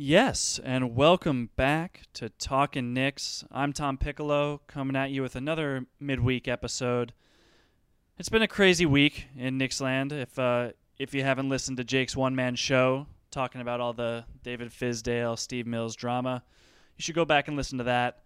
Yes, 0.00 0.60
and 0.62 0.94
welcome 0.94 1.50
back 1.56 2.02
to 2.12 2.28
Talking 2.28 2.94
Knicks. 2.94 3.42
I'm 3.50 3.72
Tom 3.72 3.98
Piccolo, 3.98 4.60
coming 4.68 4.94
at 4.94 5.10
you 5.10 5.22
with 5.22 5.34
another 5.34 5.86
midweek 5.98 6.46
episode. 6.46 7.12
It's 8.16 8.28
been 8.28 8.42
a 8.42 8.46
crazy 8.46 8.86
week 8.86 9.26
in 9.36 9.58
Knicksland. 9.58 10.12
If 10.12 10.38
uh, 10.38 10.68
if 11.00 11.14
you 11.14 11.24
haven't 11.24 11.48
listened 11.48 11.78
to 11.78 11.84
Jake's 11.84 12.16
one 12.16 12.36
man 12.36 12.54
show 12.54 13.08
talking 13.32 13.60
about 13.60 13.80
all 13.80 13.92
the 13.92 14.24
David 14.44 14.68
Fizdale, 14.68 15.36
Steve 15.36 15.66
Mills 15.66 15.96
drama, 15.96 16.44
you 16.96 17.02
should 17.02 17.16
go 17.16 17.24
back 17.24 17.48
and 17.48 17.56
listen 17.56 17.78
to 17.78 17.84
that. 17.84 18.20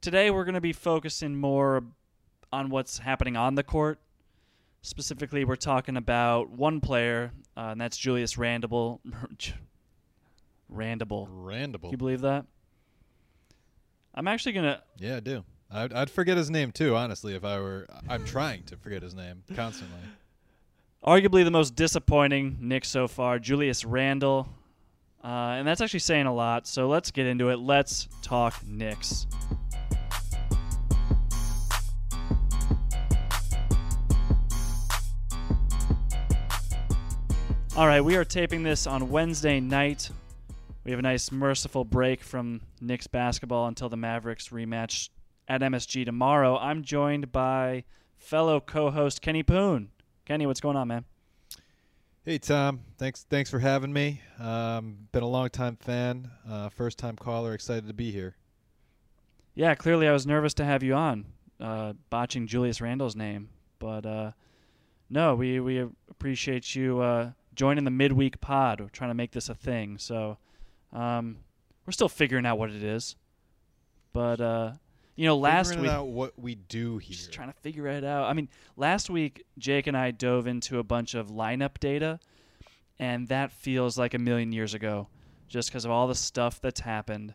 Today 0.00 0.32
we're 0.32 0.44
going 0.44 0.56
to 0.56 0.60
be 0.60 0.72
focusing 0.72 1.36
more 1.36 1.84
on 2.52 2.68
what's 2.68 2.98
happening 2.98 3.36
on 3.36 3.54
the 3.54 3.62
court. 3.62 4.00
Specifically, 4.80 5.44
we're 5.44 5.54
talking 5.54 5.96
about 5.96 6.50
one 6.50 6.80
player, 6.80 7.30
uh, 7.56 7.68
and 7.70 7.80
that's 7.80 7.96
Julius 7.96 8.36
Randle. 8.36 9.00
Randable. 10.72 11.28
Randable. 11.28 11.82
Can 11.82 11.90
you 11.92 11.96
believe 11.98 12.22
that? 12.22 12.46
I'm 14.14 14.28
actually 14.28 14.52
gonna. 14.52 14.82
Yeah, 14.98 15.16
I 15.16 15.20
do. 15.20 15.44
I'd, 15.70 15.92
I'd 15.92 16.10
forget 16.10 16.36
his 16.36 16.50
name 16.50 16.70
too, 16.70 16.94
honestly. 16.94 17.34
If 17.34 17.44
I 17.44 17.58
were, 17.58 17.86
I'm 18.08 18.24
trying 18.24 18.64
to 18.64 18.76
forget 18.76 19.02
his 19.02 19.14
name 19.14 19.42
constantly. 19.54 20.00
Arguably 21.04 21.44
the 21.44 21.50
most 21.50 21.74
disappointing 21.74 22.58
Knick 22.60 22.84
so 22.84 23.08
far, 23.08 23.38
Julius 23.38 23.84
Randle, 23.84 24.48
uh, 25.24 25.56
and 25.56 25.66
that's 25.66 25.80
actually 25.80 26.00
saying 26.00 26.26
a 26.26 26.34
lot. 26.34 26.66
So 26.66 26.88
let's 26.88 27.10
get 27.10 27.26
into 27.26 27.48
it. 27.48 27.58
Let's 27.58 28.08
talk 28.20 28.64
Knicks. 28.66 29.26
All 37.74 37.86
right, 37.86 38.02
we 38.02 38.16
are 38.16 38.24
taping 38.24 38.62
this 38.62 38.86
on 38.86 39.08
Wednesday 39.08 39.58
night. 39.58 40.10
We 40.84 40.90
have 40.90 40.98
a 40.98 41.02
nice 41.02 41.30
merciful 41.30 41.84
break 41.84 42.24
from 42.24 42.62
Knicks 42.80 43.06
basketball 43.06 43.68
until 43.68 43.88
the 43.88 43.96
Mavericks 43.96 44.48
rematch 44.48 45.10
at 45.46 45.60
MSG 45.60 46.04
tomorrow. 46.04 46.58
I'm 46.58 46.82
joined 46.82 47.30
by 47.30 47.84
fellow 48.18 48.58
co-host 48.58 49.22
Kenny 49.22 49.44
Poon. 49.44 49.90
Kenny, 50.24 50.44
what's 50.44 50.60
going 50.60 50.76
on, 50.76 50.88
man? 50.88 51.04
Hey 52.24 52.38
Tom, 52.38 52.80
thanks 52.98 53.24
thanks 53.28 53.50
for 53.50 53.58
having 53.60 53.92
me. 53.92 54.20
Um, 54.40 55.08
been 55.12 55.22
a 55.22 55.28
long 55.28 55.50
time 55.50 55.76
fan, 55.76 56.30
uh, 56.48 56.68
first 56.68 56.98
time 56.98 57.16
caller. 57.16 57.52
Excited 57.52 57.86
to 57.86 57.94
be 57.94 58.10
here. 58.10 58.36
Yeah, 59.54 59.74
clearly 59.74 60.08
I 60.08 60.12
was 60.12 60.26
nervous 60.26 60.54
to 60.54 60.64
have 60.64 60.82
you 60.82 60.94
on, 60.94 61.26
uh, 61.60 61.94
botching 62.10 62.46
Julius 62.46 62.80
Randle's 62.80 63.16
name, 63.16 63.50
but 63.78 64.06
uh, 64.06 64.32
no, 65.10 65.34
we 65.34 65.60
we 65.60 65.78
appreciate 66.10 66.74
you 66.74 67.00
uh, 67.00 67.32
joining 67.54 67.84
the 67.84 67.90
midweek 67.90 68.40
pod. 68.40 68.80
We're 68.80 68.88
trying 68.88 69.10
to 69.10 69.14
make 69.14 69.32
this 69.32 69.48
a 69.48 69.54
thing, 69.54 69.98
so 69.98 70.38
um, 70.92 71.38
we're 71.86 71.92
still 71.92 72.08
figuring 72.08 72.46
out 72.46 72.58
what 72.58 72.70
it 72.70 72.82
is. 72.82 73.16
But 74.12 74.40
uh, 74.40 74.72
you 75.16 75.26
know, 75.26 75.36
last 75.36 75.68
Figuring 75.68 75.82
week 75.88 75.92
out 75.92 76.06
what 76.08 76.38
we 76.38 76.54
do 76.54 76.98
here. 76.98 77.14
just 77.14 77.32
trying 77.32 77.48
to 77.52 77.58
figure 77.60 77.86
it 77.86 78.04
out. 78.04 78.28
I 78.28 78.32
mean, 78.32 78.48
last 78.76 79.10
week 79.10 79.44
Jake 79.58 79.86
and 79.86 79.96
I 79.96 80.10
dove 80.10 80.46
into 80.46 80.78
a 80.78 80.82
bunch 80.82 81.14
of 81.14 81.28
lineup 81.28 81.78
data, 81.80 82.18
and 82.98 83.28
that 83.28 83.52
feels 83.52 83.98
like 83.98 84.14
a 84.14 84.18
million 84.18 84.52
years 84.52 84.74
ago, 84.74 85.08
just 85.48 85.70
because 85.70 85.84
of 85.84 85.90
all 85.90 86.06
the 86.08 86.14
stuff 86.14 86.60
that's 86.60 86.80
happened. 86.80 87.34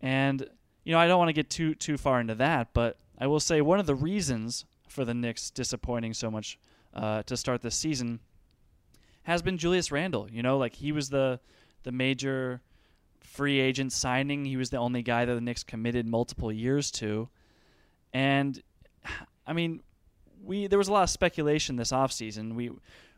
And 0.00 0.48
you 0.84 0.92
know, 0.92 0.98
I 0.98 1.06
don't 1.06 1.18
want 1.18 1.28
to 1.28 1.34
get 1.34 1.50
too 1.50 1.74
too 1.74 1.96
far 1.96 2.20
into 2.20 2.34
that, 2.36 2.68
but 2.72 2.98
I 3.18 3.26
will 3.26 3.40
say 3.40 3.60
one 3.60 3.78
of 3.78 3.86
the 3.86 3.94
reasons 3.94 4.64
for 4.88 5.04
the 5.04 5.14
Knicks 5.14 5.50
disappointing 5.50 6.12
so 6.14 6.30
much 6.30 6.58
uh, 6.94 7.22
to 7.22 7.36
start 7.36 7.62
this 7.62 7.76
season 7.76 8.20
has 9.22 9.42
been 9.42 9.56
Julius 9.58 9.92
Randle. 9.92 10.28
You 10.30 10.42
know, 10.42 10.58
like 10.58 10.74
he 10.74 10.92
was 10.92 11.08
the 11.10 11.40
the 11.84 11.92
major 11.92 12.60
free 13.24 13.60
agent 13.60 13.92
signing. 13.92 14.44
He 14.44 14.56
was 14.56 14.70
the 14.70 14.78
only 14.78 15.02
guy 15.02 15.24
that 15.24 15.34
the 15.34 15.40
Knicks 15.40 15.62
committed 15.62 16.06
multiple 16.06 16.52
years 16.52 16.90
to. 16.92 17.28
And 18.12 18.62
I 19.46 19.52
mean, 19.52 19.82
we 20.44 20.66
there 20.66 20.78
was 20.78 20.88
a 20.88 20.92
lot 20.92 21.02
of 21.04 21.10
speculation 21.10 21.76
this 21.76 21.92
offseason. 21.92 22.54
We 22.54 22.70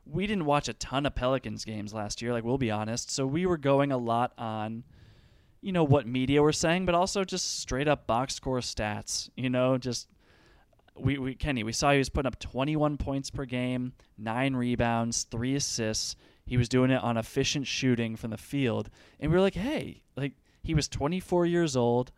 we 0.06 0.26
didn't 0.26 0.44
watch 0.44 0.68
a 0.68 0.74
ton 0.74 1.06
of 1.06 1.14
Pelicans 1.14 1.64
games 1.64 1.94
last 1.94 2.20
year, 2.20 2.32
like 2.32 2.44
we'll 2.44 2.58
be 2.58 2.70
honest. 2.70 3.10
So 3.10 3.26
we 3.26 3.46
were 3.46 3.56
going 3.56 3.92
a 3.92 3.98
lot 3.98 4.32
on 4.38 4.84
you 5.60 5.72
know 5.72 5.84
what 5.84 6.06
media 6.06 6.42
were 6.42 6.52
saying, 6.52 6.84
but 6.84 6.94
also 6.94 7.24
just 7.24 7.58
straight 7.60 7.88
up 7.88 8.06
box 8.06 8.34
score 8.34 8.58
stats, 8.58 9.30
you 9.34 9.48
know, 9.48 9.78
just 9.78 10.08
we, 10.94 11.18
we 11.18 11.34
Kenny, 11.34 11.64
we 11.64 11.72
saw 11.72 11.92
he 11.92 11.98
was 11.98 12.10
putting 12.10 12.26
up 12.26 12.38
21 12.38 12.98
points 12.98 13.30
per 13.30 13.46
game, 13.46 13.94
9 14.18 14.54
rebounds, 14.54 15.24
3 15.24 15.56
assists. 15.56 16.16
He 16.46 16.56
was 16.56 16.68
doing 16.68 16.90
it 16.90 17.02
on 17.02 17.16
efficient 17.16 17.66
shooting 17.66 18.16
from 18.16 18.30
the 18.30 18.36
field. 18.36 18.90
And 19.18 19.30
we 19.30 19.36
were 19.36 19.42
like, 19.42 19.54
"Hey, 19.54 20.02
like 20.16 20.32
he 20.62 20.74
was 20.74 20.88
24 20.88 21.46
years 21.46 21.76
old. 21.76 22.12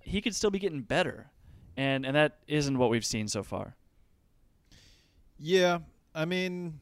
He 0.00 0.20
could 0.20 0.34
still 0.34 0.50
be 0.50 0.58
getting 0.58 0.82
better." 0.82 1.30
And 1.76 2.06
and 2.06 2.14
that 2.14 2.38
isn't 2.46 2.78
what 2.78 2.90
we've 2.90 3.04
seen 3.04 3.28
so 3.28 3.42
far. 3.42 3.76
Yeah, 5.38 5.80
I 6.14 6.24
mean, 6.24 6.80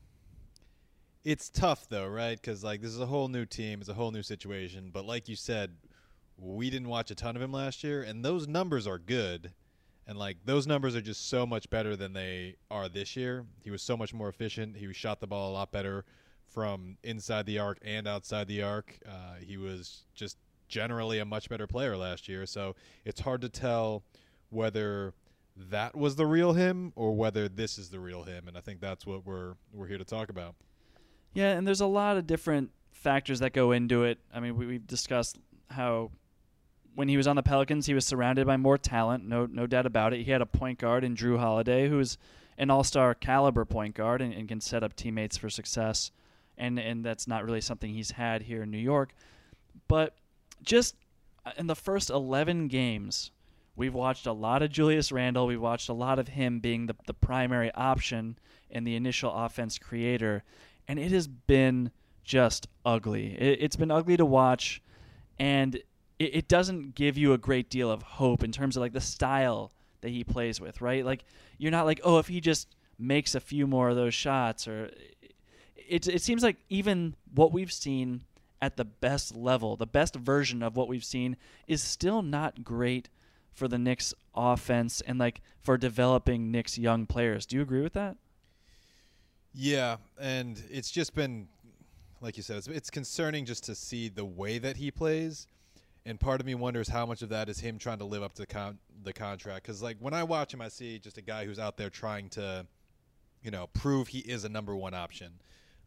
it's 1.25 1.49
tough 1.49 1.89
though, 1.89 2.07
right? 2.07 2.39
Because 2.39 2.63
like 2.63 2.83
this 2.83 2.91
is 2.91 3.01
a 3.01 3.07
whole 3.07 3.29
new 3.29 3.47
team, 3.47 3.81
it's 3.81 3.89
a 3.89 3.95
whole 3.95 4.11
new 4.11 4.23
situation. 4.23 4.91
But 4.93 5.07
like 5.07 5.29
you 5.29 5.37
said, 5.37 5.77
we 6.37 6.69
didn't 6.69 6.89
watch 6.89 7.11
a 7.11 7.15
ton 7.15 7.37
of 7.37 7.43
him 7.43 7.53
last 7.53 7.83
year, 7.83 8.03
and 8.03 8.25
those 8.25 8.47
numbers 8.47 8.87
are 8.87 8.99
good. 8.99 9.53
And 10.07 10.19
like 10.19 10.39
those 10.45 10.67
numbers 10.67 10.97
are 10.97 11.01
just 11.01 11.29
so 11.29 11.47
much 11.47 11.71
better 11.71 11.97
than 11.97 12.13
they 12.13 12.57
are 12.71 12.89
this 12.89 13.17
year. 13.17 13.47
He 13.63 13.71
was 13.71 13.81
so 13.81 13.97
much 13.97 14.13
more 14.13 14.29
efficient. 14.29 14.77
He 14.77 14.93
shot 14.93 15.21
the 15.21 15.27
ball 15.27 15.51
a 15.51 15.55
lot 15.55 15.73
better 15.73 16.05
from 16.51 16.97
inside 17.03 17.47
the 17.47 17.59
arc 17.59 17.79
and 17.83 18.07
outside 18.07 18.49
the 18.49 18.63
arc. 18.63 18.99
Uh, 19.07 19.37
he 19.41 19.57
was 19.57 20.03
just 20.15 20.37
generally 20.69 21.19
a 21.19 21.25
much 21.25 21.49
better 21.49 21.67
player 21.67 21.97
last 21.97 22.29
year. 22.29 22.47
So 22.47 22.77
it's 23.05 23.21
hard 23.21 23.41
to 23.43 23.49
tell 23.49 24.03
whether 24.51 25.15
that 25.57 25.97
was 25.97 26.17
the 26.17 26.27
real 26.27 26.53
him 26.53 26.93
or 26.97 27.15
whether 27.15 27.49
this 27.49 27.79
is 27.79 27.91
the 27.91 28.01
real 28.01 28.23
him. 28.25 28.49
And 28.49 28.57
I 28.57 28.61
think 28.61 28.81
that's 28.81 29.07
what 29.07 29.27
we're 29.27 29.55
we're 29.73 29.87
here 29.87 29.99
to 29.99 30.05
talk 30.05 30.31
about. 30.31 30.55
Yeah, 31.33 31.53
and 31.53 31.67
there's 31.67 31.81
a 31.81 31.87
lot 31.87 32.17
of 32.17 32.27
different 32.27 32.71
factors 32.93 33.41
that 33.41 33.53
go 33.53 33.73
into 33.73 34.05
it. 34.05 34.19
I 34.35 34.41
mean, 34.41 34.57
we, 34.57 34.67
we've 34.67 34.87
discussed 34.87 35.39
how 35.71 36.11
when 36.95 37.09
he 37.09 37.17
was 37.17 37.27
on 37.27 37.37
the 37.37 37.43
Pelicans, 37.43 37.87
he 37.87 37.95
was 37.95 38.05
surrounded 38.07 38.47
by 38.47 38.57
more 38.57 38.79
talent, 38.79 39.25
no 39.25 39.47
no 39.47 39.67
doubt 39.67 39.87
about 39.87 40.13
it. 40.13 40.25
He 40.25 40.31
had 40.31 40.43
a 40.43 40.47
point 40.47 40.79
guard 40.79 41.05
in 41.05 41.15
Jrue 41.15 41.39
Holiday, 41.39 41.89
who's 41.89 42.19
an 42.59 42.71
all-star 42.71 43.15
caliber 43.15 43.65
point 43.65 43.95
guard 43.95 44.21
and, 44.21 44.35
and 44.35 44.49
can 44.49 44.61
set 44.61 44.83
up 44.83 44.95
teammates 44.95 45.37
for 45.37 45.49
success, 45.49 46.11
and 46.61 46.79
and 46.79 47.05
that's 47.05 47.27
not 47.27 47.45
really 47.45 47.61
something 47.61 47.93
he's 47.93 48.13
had 48.13 48.43
here 48.43 48.63
in 48.63 48.71
New 48.71 48.79
York. 48.79 49.15
But 49.89 50.15
just 50.63 50.95
uh, 51.45 51.53
in 51.57 51.67
the 51.67 51.75
first 51.75 52.11
11 52.11 52.69
games, 52.69 53.33
we've 53.75 53.95
watched 53.95 54.27
a 54.27 54.33
lot 54.33 54.63
of 54.63 54.71
Julius 54.71 55.11
Randle. 55.11 55.47
We've 55.47 55.61
watched 55.61 55.89
a 55.89 55.95
lot 55.95 56.19
of 56.19 56.29
him 56.29 56.61
being 56.61 56.87
the 56.87 56.95
the 57.07 57.15
primary 57.15 57.73
option 57.75 58.39
and 58.71 58.87
the 58.87 58.95
initial 58.95 59.33
offense 59.33 59.79
creator, 59.79 60.45
and 60.87 60.99
it 60.99 61.11
has 61.11 61.27
been 61.27 61.91
just 62.23 62.69
ugly. 62.85 63.35
It, 63.35 63.59
it's 63.63 63.77
been 63.77 63.91
ugly 63.91 64.17
to 64.19 64.27
watch, 64.27 64.83
and 65.39 65.75
it, 66.19 66.35
it 66.35 66.49
doesn't 66.49 66.95
give 66.95 67.17
you 67.17 67.33
a 67.33 67.39
great 67.39 67.71
deal 67.71 67.91
of 67.91 68.03
hope 68.03 68.45
in 68.45 68.53
terms 68.53 68.77
of 68.77 68.83
like 68.83 68.93
the 68.93 69.01
style 69.01 69.73
that 70.03 70.11
he 70.11 70.25
plays 70.25 70.61
with, 70.61 70.81
right? 70.81 71.05
Like 71.05 71.25
you're 71.59 71.73
not 71.73 71.87
like, 71.87 72.01
oh, 72.05 72.19
if 72.19 72.29
he 72.29 72.41
just 72.41 72.69
makes 72.99 73.35
a 73.35 73.41
few 73.41 73.67
more 73.67 73.89
of 73.89 73.97
those 73.97 74.15
shots, 74.15 74.69
or 74.69 74.91
it 75.91 76.07
it 76.07 76.23
seems 76.23 76.43
like 76.43 76.57
even 76.69 77.15
what 77.35 77.53
we've 77.53 77.73
seen 77.73 78.23
at 78.63 78.77
the 78.77 78.85
best 78.85 79.35
level, 79.35 79.77
the 79.77 79.87
best 79.87 80.15
version 80.15 80.63
of 80.63 80.77
what 80.77 80.89
we've 80.89 81.05
seen, 81.05 81.37
is 81.67 81.83
still 81.83 82.23
not 82.23 82.63
great 82.63 83.09
for 83.53 83.69
the 83.69 83.79
Knicks 83.79 84.15
offense 84.35 85.01
and 85.01 85.19
like 85.19 85.41
for 85.61 85.77
developing 85.77 86.51
Knicks 86.51 86.79
young 86.79 87.07
players. 87.07 87.47
Do 87.47 87.57
you 87.57 87.63
agree 87.63 87.83
with 87.83 87.95
that? 87.95 88.17
Yeah, 89.53 89.97
and 90.21 90.63
it's 90.71 90.91
just 90.91 91.15
been 91.15 91.49
like 92.21 92.37
you 92.37 92.43
said, 92.43 92.59
it's, 92.59 92.69
it's 92.69 92.91
concerning 92.91 93.45
just 93.45 93.65
to 93.65 93.75
see 93.75 94.09
the 94.09 94.25
way 94.25 94.59
that 94.59 94.77
he 94.77 94.91
plays. 94.91 95.47
And 96.07 96.19
part 96.19 96.41
of 96.41 96.47
me 96.47 96.55
wonders 96.55 96.89
how 96.89 97.05
much 97.05 97.23
of 97.23 97.29
that 97.31 97.49
is 97.49 97.61
him 97.61 97.79
trying 97.79 97.99
to 97.99 98.05
live 98.05 98.23
up 98.23 98.35
to 98.35 98.47
con- 98.47 98.79
the 99.03 99.13
contract. 99.13 99.63
Because 99.63 99.83
like 99.83 99.97
when 100.01 100.15
I 100.15 100.23
watch 100.23 100.55
him, 100.55 100.61
I 100.61 100.69
see 100.69 100.99
just 100.99 101.19
a 101.19 101.23
guy 101.23 101.45
who's 101.45 101.59
out 101.59 101.77
there 101.77 101.91
trying 101.91 102.29
to, 102.31 102.67
you 103.43 103.51
know, 103.51 103.69
prove 103.75 104.09
he 104.09 104.21
is 104.21 104.45
a 104.45 104.49
number 104.49 104.75
one 104.75 104.95
option. 104.95 105.33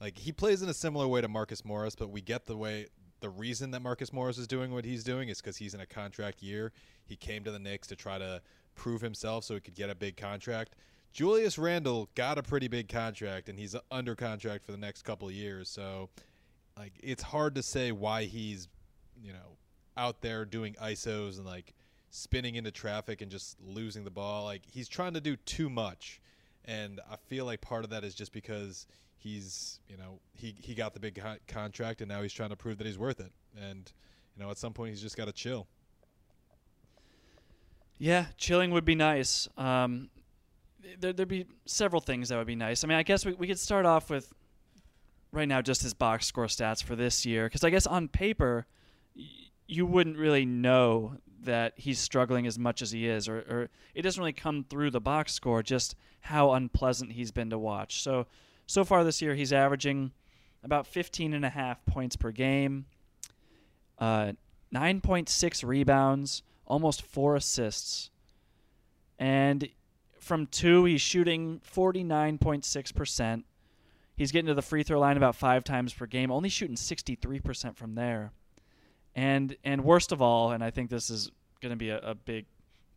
Like 0.03 0.17
he 0.17 0.33
plays 0.33 0.61
in 0.61 0.67
a 0.67 0.73
similar 0.73 1.07
way 1.07 1.21
to 1.21 1.29
Marcus 1.29 1.63
Morris, 1.63 1.95
but 1.95 2.09
we 2.09 2.19
get 2.19 2.45
the 2.45 2.57
way 2.57 2.87
the 3.21 3.29
reason 3.29 3.71
that 3.71 3.81
Marcus 3.81 4.11
Morris 4.11 4.37
is 4.37 4.47
doing 4.47 4.73
what 4.73 4.83
he's 4.83 5.01
doing 5.01 5.29
is 5.29 5.39
because 5.39 5.55
he's 5.55 5.73
in 5.73 5.79
a 5.79 5.85
contract 5.85 6.43
year. 6.43 6.73
He 7.05 7.15
came 7.15 7.45
to 7.45 7.51
the 7.51 7.57
Knicks 7.57 7.87
to 7.87 7.95
try 7.95 8.17
to 8.17 8.41
prove 8.75 8.99
himself 8.99 9.45
so 9.45 9.53
he 9.53 9.61
could 9.61 9.75
get 9.75 9.89
a 9.89 9.95
big 9.95 10.17
contract. 10.17 10.75
Julius 11.13 11.57
Randle 11.57 12.09
got 12.15 12.37
a 12.37 12.43
pretty 12.43 12.67
big 12.67 12.89
contract, 12.89 13.47
and 13.47 13.57
he's 13.57 13.77
under 13.91 14.13
contract 14.13 14.65
for 14.65 14.73
the 14.73 14.77
next 14.77 15.03
couple 15.03 15.29
of 15.29 15.33
years. 15.33 15.69
So, 15.69 16.09
like, 16.77 16.91
it's 17.01 17.23
hard 17.23 17.55
to 17.55 17.63
say 17.63 17.93
why 17.93 18.25
he's, 18.25 18.67
you 19.23 19.31
know, 19.31 19.57
out 19.95 20.19
there 20.19 20.43
doing 20.43 20.75
ISOs 20.83 21.37
and 21.37 21.45
like 21.45 21.75
spinning 22.09 22.55
into 22.55 22.71
traffic 22.71 23.21
and 23.21 23.31
just 23.31 23.55
losing 23.61 24.03
the 24.03 24.11
ball. 24.11 24.43
Like, 24.43 24.63
he's 24.69 24.89
trying 24.89 25.13
to 25.13 25.21
do 25.21 25.37
too 25.37 25.69
much, 25.69 26.19
and 26.65 26.99
I 27.09 27.15
feel 27.15 27.45
like 27.45 27.61
part 27.61 27.85
of 27.85 27.89
that 27.91 28.03
is 28.03 28.13
just 28.13 28.33
because 28.33 28.85
he's, 29.23 29.79
you 29.87 29.97
know, 29.97 30.19
he 30.33 30.53
he 30.59 30.75
got 30.75 30.93
the 30.93 30.99
big 30.99 31.15
co- 31.15 31.37
contract, 31.47 32.01
and 32.01 32.09
now 32.09 32.21
he's 32.21 32.33
trying 32.33 32.49
to 32.49 32.55
prove 32.55 32.77
that 32.77 32.87
he's 32.87 32.97
worth 32.97 33.19
it. 33.19 33.31
And 33.57 33.91
you 34.35 34.43
know, 34.43 34.51
at 34.51 34.57
some 34.57 34.73
point, 34.73 34.89
he's 34.89 35.01
just 35.01 35.15
got 35.15 35.25
to 35.25 35.31
chill. 35.31 35.67
Yeah, 37.97 38.25
chilling 38.37 38.71
would 38.71 38.85
be 38.85 38.95
nice. 38.95 39.47
Um, 39.57 40.09
there, 40.99 41.13
there'd 41.13 41.29
be 41.29 41.45
several 41.65 42.01
things 42.01 42.29
that 42.29 42.37
would 42.37 42.47
be 42.47 42.55
nice. 42.55 42.83
I 42.83 42.87
mean, 42.87 42.97
I 42.97 43.03
guess 43.03 43.25
we, 43.25 43.33
we 43.33 43.47
could 43.47 43.59
start 43.59 43.85
off 43.85 44.09
with 44.09 44.33
right 45.31 45.47
now 45.47 45.61
just 45.61 45.81
his 45.81 45.93
box 45.93 46.25
score 46.25 46.47
stats 46.47 46.83
for 46.83 46.95
this 46.95 47.25
year, 47.25 47.45
because 47.45 47.63
I 47.63 47.69
guess 47.69 47.87
on 47.87 48.07
paper 48.09 48.65
y- 49.15 49.23
you 49.67 49.85
wouldn't 49.85 50.17
really 50.17 50.45
know 50.45 51.17
that 51.43 51.73
he's 51.77 51.99
struggling 51.99 52.45
as 52.47 52.57
much 52.59 52.81
as 52.81 52.91
he 52.91 53.07
is, 53.07 53.29
or, 53.29 53.37
or 53.37 53.69
it 53.93 54.01
doesn't 54.01 54.19
really 54.19 54.33
come 54.33 54.65
through 54.69 54.91
the 54.91 55.01
box 55.01 55.33
score 55.33 55.63
just 55.63 55.95
how 56.21 56.51
unpleasant 56.53 57.13
he's 57.13 57.31
been 57.31 57.49
to 57.49 57.59
watch. 57.59 58.01
So 58.01 58.27
so 58.65 58.83
far 58.83 59.03
this 59.03 59.21
year 59.21 59.35
he's 59.35 59.53
averaging 59.53 60.11
about 60.63 60.87
15 60.87 61.33
and 61.33 61.43
a 61.43 61.49
half 61.49 61.85
points 61.85 62.15
per 62.15 62.31
game, 62.31 62.85
uh, 63.99 64.33
9.6 64.73 65.67
rebounds, 65.67 66.43
almost 66.65 67.01
four 67.01 67.35
assists, 67.35 68.09
and 69.19 69.69
from 70.19 70.47
two, 70.47 70.85
he's 70.85 71.01
shooting 71.01 71.61
49.6%. 71.73 73.43
He's 74.15 74.31
getting 74.31 74.47
to 74.47 74.53
the 74.53 74.61
free 74.61 74.83
throw 74.83 74.99
line 74.99 75.17
about 75.17 75.35
five 75.35 75.63
times 75.63 75.93
per 75.93 76.05
game, 76.05 76.31
only 76.31 76.49
shooting 76.49 76.75
63% 76.75 77.75
from 77.75 77.95
there. 77.95 78.31
And 79.15 79.55
and 79.63 79.83
worst 79.83 80.11
of 80.11 80.21
all, 80.21 80.51
and 80.51 80.63
I 80.63 80.71
think 80.71 80.89
this 80.89 81.09
is 81.09 81.29
going 81.61 81.71
to 81.71 81.75
be 81.75 81.89
a, 81.89 81.99
a 81.99 82.15
big 82.15 82.45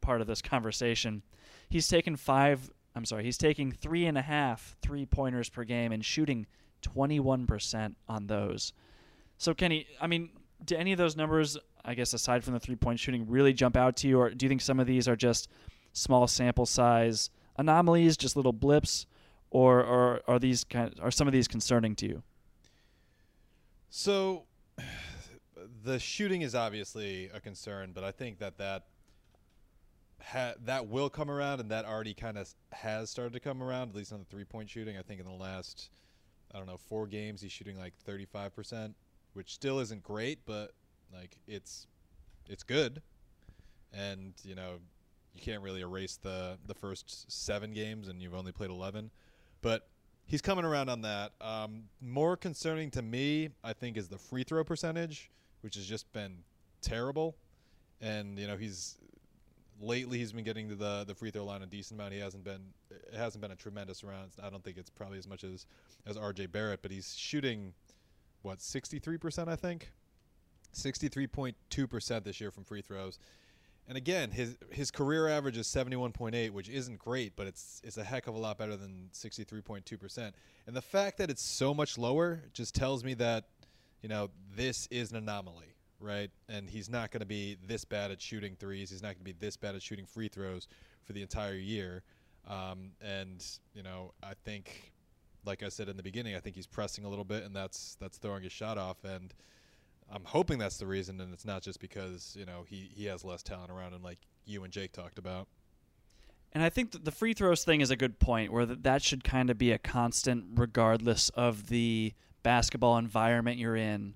part 0.01 0.21
of 0.21 0.27
this 0.27 0.41
conversation, 0.41 1.23
he's 1.69 1.89
taken 1.89 2.17
five. 2.17 2.71
I'm 2.97 3.05
sorry, 3.05 3.25
he's 3.25 3.37
taking 3.37 3.71
three 3.71 4.07
and 4.07 4.17
a 4.17 4.23
half 4.23 4.75
three 4.81 5.05
pointers 5.05 5.51
per 5.51 5.65
game 5.65 5.93
and 5.93 6.03
shooting 6.03 6.47
21% 6.83 7.95
on 8.09 8.27
those. 8.27 8.73
So 9.37 9.53
Kenny, 9.53 9.87
I 10.01 10.07
mean, 10.07 10.31
do 10.65 10.77
any 10.77 10.93
of 10.93 10.99
those 10.99 11.15
numbers, 11.15 11.59
I 11.85 11.95
guess, 11.95 12.15
aside 12.15 12.43
from 12.43 12.55
the 12.55 12.61
three 12.61 12.75
point 12.75 12.99
shooting, 12.99 13.29
really 13.29 13.53
jump 13.53 13.77
out 13.77 13.97
to 13.99 14.09
you, 14.09 14.19
or 14.19 14.31
do 14.31 14.47
you 14.47 14.49
think 14.49 14.63
some 14.63 14.81
of 14.81 14.87
these 14.87 15.07
are 15.07 15.15
just 15.15 15.49
small 15.93 16.27
sample 16.27 16.65
size 16.65 17.29
anomalies, 17.59 18.17
just 18.17 18.35
little 18.35 18.53
blips, 18.53 19.07
or 19.51 19.83
or 19.85 20.23
are 20.27 20.39
these 20.39 20.65
kind 20.65 20.95
are 21.03 21.11
some 21.11 21.27
of 21.27 21.33
these 21.33 21.47
concerning 21.47 21.95
to 21.97 22.07
you? 22.07 22.23
So, 23.91 24.45
the 25.85 25.99
shooting 25.99 26.41
is 26.41 26.55
obviously 26.55 27.31
a 27.35 27.41
concern, 27.41 27.93
but 27.95 28.05
I 28.05 28.11
think 28.11 28.39
that 28.39 28.57
that 28.57 28.87
ha- 30.23 30.55
that 30.65 30.87
will 30.89 31.11
come 31.11 31.31
around, 31.31 31.61
and 31.61 31.71
that 31.71 31.85
already 31.85 32.15
kind 32.15 32.39
of 32.39 32.53
has 32.73 33.11
started 33.11 33.33
to 33.33 33.41
come 33.41 33.63
around. 33.63 33.91
At 33.91 33.97
least 33.97 34.13
on 34.13 34.19
the 34.19 34.25
three 34.25 34.45
point 34.45 34.71
shooting, 34.71 34.97
I 34.97 35.03
think 35.03 35.21
in 35.21 35.27
the 35.27 35.33
last 35.33 35.91
I 36.55 36.59
don't 36.59 36.67
know 36.67 36.77
four 36.77 37.07
games 37.07 37.41
he's 37.41 37.53
shooting 37.53 37.79
like 37.79 37.95
thirty 38.05 38.25
five 38.25 38.55
percent, 38.55 38.95
which 39.35 39.53
still 39.53 39.79
isn't 39.81 40.03
great, 40.03 40.41
but 40.47 40.73
like 41.13 41.37
it's 41.47 41.87
it's 42.49 42.63
good, 42.63 43.03
and 43.93 44.35
you 44.45 44.55
know 44.55 44.79
you 45.35 45.43
can't 45.43 45.63
really 45.63 45.81
erase 45.81 46.17
the 46.17 46.59
the 46.67 46.75
first 46.75 47.31
seven 47.31 47.73
games, 47.73 48.09
and 48.09 48.23
you've 48.23 48.35
only 48.35 48.53
played 48.53 48.71
eleven, 48.71 49.11
but 49.63 49.89
he's 50.27 50.43
coming 50.43 50.65
around 50.65 50.89
on 50.89 51.03
that. 51.03 51.33
Um, 51.41 51.85
more 52.01 52.37
concerning 52.37 52.91
to 52.93 53.03
me, 53.03 53.51
I 53.63 53.73
think, 53.73 53.97
is 53.97 54.09
the 54.09 54.19
free 54.19 54.45
throw 54.45 54.65
percentage, 54.65 55.31
which 55.61 55.77
has 55.77 55.87
just 55.87 56.13
been 56.13 56.39
terrible. 56.81 57.37
And 58.01 58.39
you 58.39 58.47
know, 58.47 58.57
he's 58.57 58.99
lately 59.81 60.19
he's 60.19 60.33
been 60.33 60.45
getting 60.45 60.69
to 60.69 60.75
the 60.75 61.05
the 61.07 61.15
free 61.15 61.31
throw 61.31 61.45
line 61.45 61.63
a 61.63 61.67
decent 61.67 62.01
amount. 62.01 62.15
He 62.15 62.21
hasn't 62.21 62.45
been 62.45 62.73
it 62.91 63.17
hasn't 63.17 63.43
been 63.43 63.51
a 63.51 63.57
tremendous 63.57 64.03
round. 64.05 64.31
I 64.43 64.51
don't 64.51 64.63
think 64.63 64.77
it's 64.77 64.91
probably 64.91 65.19
as 65.19 65.27
much 65.27 65.45
as 65.45 65.67
as 66.07 66.17
R.J. 66.17 66.47
Barrett, 66.47 66.83
but 66.83 66.91
he's 66.91 67.15
shooting 67.17 67.75
what 68.43 68.61
sixty 68.61 68.99
three 68.99 69.19
percent, 69.19 69.49
I 69.49 69.57
think, 69.57 69.93
sixty 70.73 71.09
three 71.09 71.27
point 71.27 71.57
two 71.71 71.87
percent 71.87 72.25
this 72.25 72.41
year 72.41 72.51
from 72.51 72.65
free 72.65 72.83
throws. 72.83 73.19
And 73.89 73.97
again, 73.97 74.33
his 74.33 74.57
his 74.71 74.91
career 74.91 75.29
average 75.29 75.57
is 75.57 75.69
71.8, 75.69 76.51
which 76.51 76.69
isn't 76.69 76.99
great, 76.99 77.37
but 77.37 77.47
it's 77.47 77.81
it's 77.85 77.97
a 77.97 78.05
heck 78.05 78.27
of 78.27 78.35
a 78.35 78.39
lot 78.39 78.59
better 78.59 78.77
than 78.77 79.11
63.2%. 79.13 80.33
And 80.67 80.77
the 80.77 80.83
fact 80.83 81.19
that 81.19 81.31
it's 81.31 81.43
so 81.43 81.73
much 81.73 81.97
lower 81.97 82.43
just 82.53 82.75
tells 82.75 83.05
me 83.05 83.15
that, 83.15 83.45
you 84.03 84.09
know, 84.09 84.31
this 84.57 84.89
is 84.91 85.13
an 85.13 85.19
anomaly, 85.19 85.76
right? 86.01 86.31
And 86.49 86.69
he's 86.69 86.89
not 86.89 87.11
going 87.11 87.21
to 87.21 87.27
be 87.27 87.57
this 87.67 87.85
bad 87.85 88.11
at 88.11 88.21
shooting 88.21 88.57
threes. 88.59 88.91
He's 88.91 89.03
not 89.03 89.09
going 89.09 89.19
to 89.19 89.25
be 89.25 89.33
this 89.33 89.57
bad 89.57 89.75
at 89.75 89.83
shooting 89.83 90.07
free 90.07 90.29
throws 90.29 90.69
for 91.05 91.13
the 91.13 91.23
entire 91.23 91.55
year. 91.55 92.03
Um, 92.49 92.93
and 93.01 93.45
you 93.75 93.83
know, 93.83 94.13
I 94.23 94.33
think, 94.45 94.93
like 95.45 95.63
I 95.63 95.69
said 95.69 95.89
in 95.89 95.97
the 95.97 96.03
beginning, 96.03 96.35
I 96.37 96.41
think 96.41 96.57
he's 96.57 96.67
pressing 96.67 97.05
a 97.05 97.09
little 97.09 97.25
bit, 97.25 97.45
and 97.45 97.55
that's 97.55 97.97
that's 98.01 98.19
throwing 98.19 98.43
his 98.43 98.53
shot 98.53 98.79
off. 98.79 99.05
And 99.05 99.35
I'm 100.13 100.25
hoping 100.25 100.59
that's 100.59 100.77
the 100.77 100.87
reason, 100.87 101.21
and 101.21 101.33
it's 101.33 101.45
not 101.45 101.63
just 101.63 101.81
because 101.81 102.37
you 102.39 102.47
know 102.47 102.65
he 102.69 102.91
he 102.95 103.07
has 103.07 103.25
less 103.25 103.43
talent 103.43 103.71
around 103.71 103.95
him, 103.95 104.03
like 104.03 104.19
you 104.45 104.63
and 104.65 104.73
Jake 104.73 104.93
talked 104.93 105.19
about. 105.19 105.49
And 106.53 106.63
I 106.63 106.71
think 106.71 107.05
the 107.05 107.11
free 107.11 107.35
throws 107.35 107.65
thing 107.65 107.81
is 107.81 107.91
a 107.91 107.97
good 107.97 108.19
point, 108.19 108.53
where 108.53 108.65
th- 108.65 108.79
that 108.83 109.03
should 109.03 109.25
kind 109.25 109.51
of 109.51 109.59
be 109.59 109.73
a 109.73 109.79
constant, 109.79 110.45
regardless 110.55 111.29
of 111.31 111.67
the 111.67 112.15
basketball 112.43 112.97
environment 112.97 113.59
you're 113.59 113.77
in. 113.77 114.15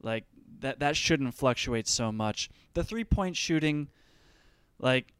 Like 0.00 0.24
that 0.60 0.80
that 0.80 0.96
shouldn't 0.96 1.34
fluctuate 1.34 1.88
so 1.88 2.12
much. 2.12 2.50
The 2.74 2.84
three 2.84 3.04
point 3.04 3.36
shooting, 3.36 3.88
like 4.78 5.12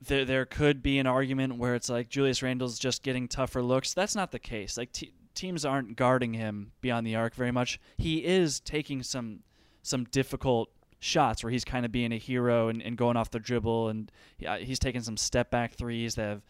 there 0.00 0.24
there 0.24 0.46
could 0.46 0.82
be 0.82 0.98
an 0.98 1.06
argument 1.06 1.56
where 1.56 1.74
it's 1.74 1.88
like 1.88 2.08
Julius 2.08 2.42
Randle's 2.42 2.78
just 2.78 3.02
getting 3.02 3.28
tougher 3.28 3.62
looks. 3.62 3.94
That's 3.94 4.16
not 4.16 4.32
the 4.32 4.38
case. 4.38 4.76
Like 4.76 4.90
teams 5.34 5.64
aren't 5.64 5.96
guarding 5.96 6.34
him 6.34 6.72
beyond 6.80 7.06
the 7.06 7.16
arc 7.16 7.34
very 7.34 7.52
much. 7.52 7.80
He 7.98 8.24
is 8.24 8.60
taking 8.60 9.02
some 9.02 9.40
some 9.82 10.04
difficult 10.04 10.70
shots 10.98 11.42
where 11.42 11.50
he's 11.50 11.64
kind 11.64 11.86
of 11.86 11.92
being 11.92 12.12
a 12.12 12.18
hero 12.18 12.68
and, 12.68 12.82
and 12.82 12.96
going 12.96 13.16
off 13.16 13.30
the 13.30 13.40
dribble, 13.40 13.88
and 13.88 14.12
he's 14.38 14.78
taking 14.78 15.00
some 15.00 15.16
step 15.16 15.50
back 15.50 15.74
threes 15.74 16.14
that 16.14 16.28
have 16.28 16.42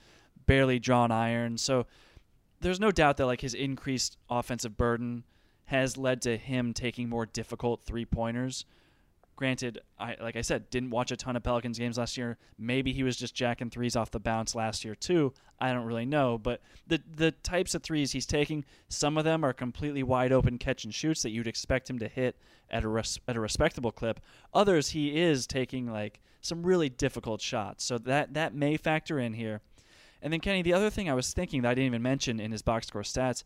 barely 0.47 0.79
drawn 0.79 1.11
iron. 1.11 1.57
So 1.57 1.87
there's 2.61 2.81
no 2.81 2.91
doubt 2.91 3.17
that 3.19 3.27
like 3.27 3.41
his 3.41 3.55
increased 3.55 4.17
offensive 4.29 4.77
burden 4.77 5.25
has 5.71 5.97
led 5.97 6.21
to 6.23 6.37
him 6.37 6.73
taking 6.73 7.09
more 7.09 7.25
difficult 7.25 7.81
three 7.85 8.05
pointers. 8.05 8.65
Granted, 9.37 9.79
I 10.01 10.17
like 10.21 10.35
I 10.35 10.43
said, 10.43 10.69
didn't 10.69 10.91
watch 10.91 11.13
a 11.13 11.17
ton 11.17 11.37
of 11.37 11.45
Pelicans 11.45 11.79
games 11.79 11.97
last 11.97 12.19
year. 12.19 12.39
Maybe 12.59 12.93
he 12.93 13.05
was 13.05 13.17
just 13.17 13.37
jacking 13.37 13.71
threes 13.71 13.95
off 13.95 14.11
the 14.11 14.19
bounce 14.19 14.57
last 14.57 14.85
year 14.85 14.97
too. 14.97 15.33
I 15.61 15.73
don't 15.73 15.87
really 15.87 16.05
know, 16.05 16.39
but 16.39 16.61
the 16.89 17.01
the 17.17 17.31
types 17.31 17.77
of 17.77 17.85
threes 17.85 18.11
he's 18.11 18.27
taking, 18.27 18.65
some 18.89 19.17
of 19.17 19.25
them 19.25 19.45
are 19.45 19.53
completely 19.53 20.03
wide 20.03 20.33
open 20.33 20.59
catch 20.59 20.83
and 20.83 20.93
shoots 20.93 21.23
that 21.23 21.31
you'd 21.31 21.47
expect 21.47 21.89
him 21.89 22.01
to 22.01 22.09
hit 22.09 22.37
at 22.69 22.83
a 22.83 22.89
res- 22.89 23.21
at 23.29 23.37
a 23.37 23.41
respectable 23.41 23.93
clip. 23.93 24.19
Others 24.53 24.91
he 24.91 25.21
is 25.21 25.47
taking 25.47 25.87
like 25.87 26.21
some 26.41 26.65
really 26.65 26.89
difficult 26.89 27.41
shots. 27.41 27.85
So 27.85 27.97
that 27.99 28.35
that 28.35 28.55
may 28.55 28.77
factor 28.77 29.21
in 29.21 29.35
here. 29.35 29.61
And 30.21 30.33
then 30.33 30.41
Kenny, 30.41 30.63
the 30.63 30.75
other 30.75 30.91
thing 30.91 31.09
I 31.09 31.15
was 31.15 31.33
thinking 31.33 31.63
that 31.63 31.71
I 31.71 31.75
didn't 31.75 31.87
even 31.87 32.03
mention 32.03 32.41
in 32.41 32.51
his 32.51 32.63
box 32.63 32.89
score 32.89 33.03
stats, 33.03 33.45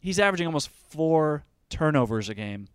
he's 0.00 0.18
averaging 0.18 0.46
almost 0.46 0.70
four 0.70 1.44
turnovers 1.70 2.28
a 2.28 2.34
game 2.34 2.68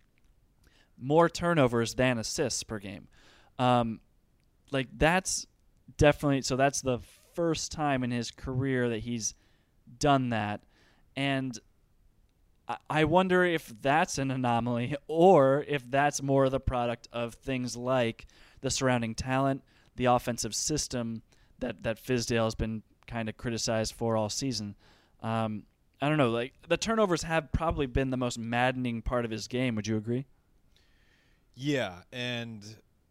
more 0.98 1.28
turnovers 1.28 1.94
than 1.94 2.18
assists 2.18 2.62
per 2.62 2.78
game. 2.78 3.08
Um, 3.58 4.00
like 4.70 4.88
that's 4.96 5.46
definitely 5.96 6.42
so. 6.42 6.56
That's 6.56 6.80
the 6.80 6.98
first 7.34 7.72
time 7.72 8.02
in 8.02 8.10
his 8.10 8.30
career 8.30 8.88
that 8.88 9.00
he's 9.00 9.34
done 9.98 10.30
that, 10.30 10.62
and 11.16 11.58
I, 12.88 13.04
wonder 13.04 13.44
if 13.44 13.72
that's 13.82 14.18
an 14.18 14.30
anomaly 14.30 14.96
or 15.06 15.64
if 15.68 15.88
that's 15.88 16.22
more 16.22 16.48
the 16.48 16.60
product 16.60 17.08
of 17.12 17.34
things 17.34 17.76
like 17.76 18.26
the 18.62 18.70
surrounding 18.70 19.14
talent, 19.14 19.62
the 19.96 20.06
offensive 20.06 20.54
system 20.54 21.22
that 21.60 21.82
that 21.82 22.02
Fizdale 22.02 22.44
has 22.44 22.54
been 22.54 22.82
kind 23.06 23.28
of 23.28 23.36
criticized 23.36 23.94
for 23.94 24.16
all 24.16 24.30
season. 24.30 24.74
Um, 25.22 25.64
I 26.00 26.08
don't 26.08 26.18
know. 26.18 26.30
Like 26.30 26.52
the 26.68 26.76
turnovers 26.76 27.22
have 27.22 27.52
probably 27.52 27.86
been 27.86 28.10
the 28.10 28.16
most 28.16 28.38
maddening 28.38 29.02
part 29.02 29.24
of 29.24 29.30
his 29.30 29.48
game. 29.48 29.74
Would 29.76 29.86
you 29.86 29.96
agree? 29.96 30.26
Yeah, 31.54 32.00
and 32.12 32.62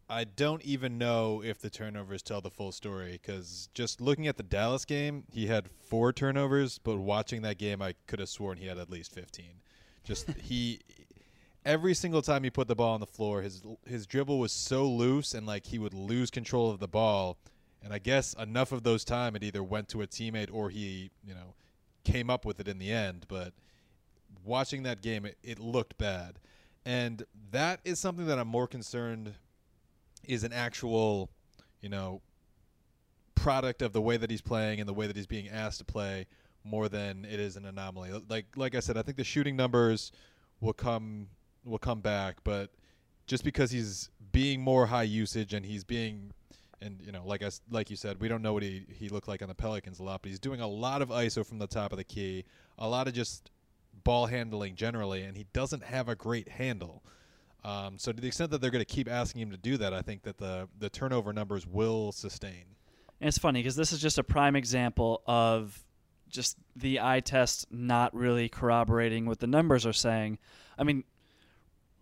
I 0.09 0.25
don't 0.25 0.61
even 0.63 0.97
know 0.97 1.41
if 1.43 1.59
the 1.59 1.69
turnovers 1.69 2.21
tell 2.21 2.41
the 2.41 2.51
full 2.51 2.71
story 2.71 3.13
because 3.13 3.69
just 3.73 4.01
looking 4.01 4.27
at 4.27 4.37
the 4.37 4.43
Dallas 4.43 4.85
game, 4.85 5.23
he 5.31 5.47
had 5.47 5.69
four 5.87 6.11
turnovers, 6.11 6.77
but 6.77 6.97
watching 6.97 7.41
that 7.43 7.57
game, 7.57 7.81
I 7.81 7.95
could 8.05 8.19
have 8.19 8.29
sworn 8.29 8.57
he 8.57 8.67
had 8.67 8.77
at 8.77 8.89
least 8.89 9.13
15. 9.13 9.45
Just 10.03 10.29
he, 10.41 10.81
every 11.65 11.93
single 11.93 12.21
time 12.21 12.43
he 12.43 12.49
put 12.49 12.67
the 12.67 12.75
ball 12.75 12.93
on 12.93 12.99
the 12.99 13.07
floor, 13.07 13.41
his 13.41 13.63
his 13.87 14.05
dribble 14.05 14.39
was 14.39 14.51
so 14.51 14.87
loose 14.87 15.33
and 15.33 15.47
like 15.47 15.65
he 15.67 15.79
would 15.79 15.93
lose 15.93 16.29
control 16.29 16.69
of 16.69 16.79
the 16.79 16.87
ball. 16.87 17.37
And 17.81 17.93
I 17.93 17.99
guess 17.99 18.33
enough 18.33 18.71
of 18.71 18.83
those 18.83 19.03
time 19.03 19.35
it 19.35 19.43
either 19.43 19.63
went 19.63 19.89
to 19.89 20.01
a 20.01 20.07
teammate 20.07 20.49
or 20.51 20.69
he, 20.69 21.11
you 21.25 21.33
know, 21.33 21.55
came 22.03 22.29
up 22.29 22.45
with 22.45 22.59
it 22.59 22.67
in 22.67 22.79
the 22.79 22.91
end. 22.91 23.25
But 23.27 23.53
watching 24.43 24.83
that 24.83 25.01
game, 25.01 25.25
it, 25.25 25.37
it 25.43 25.59
looked 25.59 25.97
bad, 25.97 26.39
and 26.85 27.23
that 27.51 27.79
is 27.83 27.99
something 27.99 28.25
that 28.27 28.39
I'm 28.39 28.47
more 28.47 28.67
concerned 28.67 29.33
is 30.25 30.43
an 30.43 30.53
actual, 30.53 31.29
you 31.81 31.89
know, 31.89 32.21
product 33.35 33.81
of 33.81 33.93
the 33.93 34.01
way 34.01 34.17
that 34.17 34.29
he's 34.29 34.41
playing 34.41 34.79
and 34.79 34.87
the 34.87 34.93
way 34.93 35.07
that 35.07 35.15
he's 35.15 35.27
being 35.27 35.49
asked 35.49 35.79
to 35.79 35.85
play 35.85 36.27
more 36.63 36.87
than 36.87 37.25
it 37.25 37.39
is 37.39 37.57
an 37.57 37.65
anomaly. 37.65 38.11
Like 38.29 38.45
like 38.55 38.75
I 38.75 38.79
said, 38.79 38.97
I 38.97 39.01
think 39.01 39.17
the 39.17 39.23
shooting 39.23 39.55
numbers 39.55 40.11
will 40.61 40.73
come 40.73 41.27
will 41.65 41.79
come 41.79 42.01
back, 42.01 42.37
but 42.43 42.71
just 43.27 43.43
because 43.43 43.71
he's 43.71 44.09
being 44.31 44.61
more 44.61 44.85
high 44.85 45.03
usage 45.03 45.53
and 45.53 45.65
he's 45.65 45.83
being 45.83 46.31
and 46.83 47.01
you 47.01 47.11
know 47.11 47.23
like 47.25 47.43
I 47.43 47.49
like 47.69 47.89
you 47.89 47.95
said, 47.95 48.19
we 48.19 48.27
don't 48.27 48.41
know 48.41 48.53
what 48.53 48.63
he 48.63 48.85
he 48.89 49.09
looked 49.09 49.27
like 49.27 49.41
on 49.41 49.47
the 49.47 49.55
Pelicans 49.55 49.99
a 49.99 50.03
lot, 50.03 50.21
but 50.21 50.29
he's 50.29 50.39
doing 50.39 50.61
a 50.61 50.67
lot 50.67 51.01
of 51.01 51.09
ISO 51.09 51.45
from 51.45 51.59
the 51.59 51.67
top 51.67 51.91
of 51.91 51.97
the 51.97 52.03
key, 52.03 52.45
a 52.77 52.87
lot 52.87 53.07
of 53.07 53.13
just 53.13 53.49
ball 54.03 54.25
handling 54.25 54.75
generally, 54.75 55.23
and 55.23 55.37
he 55.37 55.45
doesn't 55.53 55.83
have 55.83 56.09
a 56.09 56.15
great 56.15 56.49
handle. 56.49 57.03
Um, 57.63 57.97
so 57.97 58.11
to 58.11 58.21
the 58.21 58.27
extent 58.27 58.51
that 58.51 58.59
they're 58.59 58.71
going 58.71 58.83
to 58.83 58.93
keep 58.93 59.09
asking 59.09 59.41
him 59.41 59.51
to 59.51 59.57
do 59.57 59.77
that, 59.77 59.93
I 59.93 60.01
think 60.01 60.23
that 60.23 60.37
the 60.37 60.67
the 60.77 60.89
turnover 60.89 61.33
numbers 61.33 61.65
will 61.65 62.11
sustain. 62.11 62.65
And 63.21 63.27
it's 63.27 63.37
funny 63.37 63.59
because 63.59 63.75
this 63.75 63.93
is 63.93 64.01
just 64.01 64.17
a 64.17 64.23
prime 64.23 64.55
example 64.55 65.21
of 65.25 65.81
just 66.29 66.57
the 66.75 66.99
eye 66.99 67.21
test 67.21 67.71
not 67.71 68.13
really 68.13 68.49
corroborating 68.49 69.25
what 69.25 69.39
the 69.39 69.47
numbers 69.47 69.85
are 69.85 69.93
saying. 69.93 70.39
I 70.77 70.83
mean, 70.83 71.03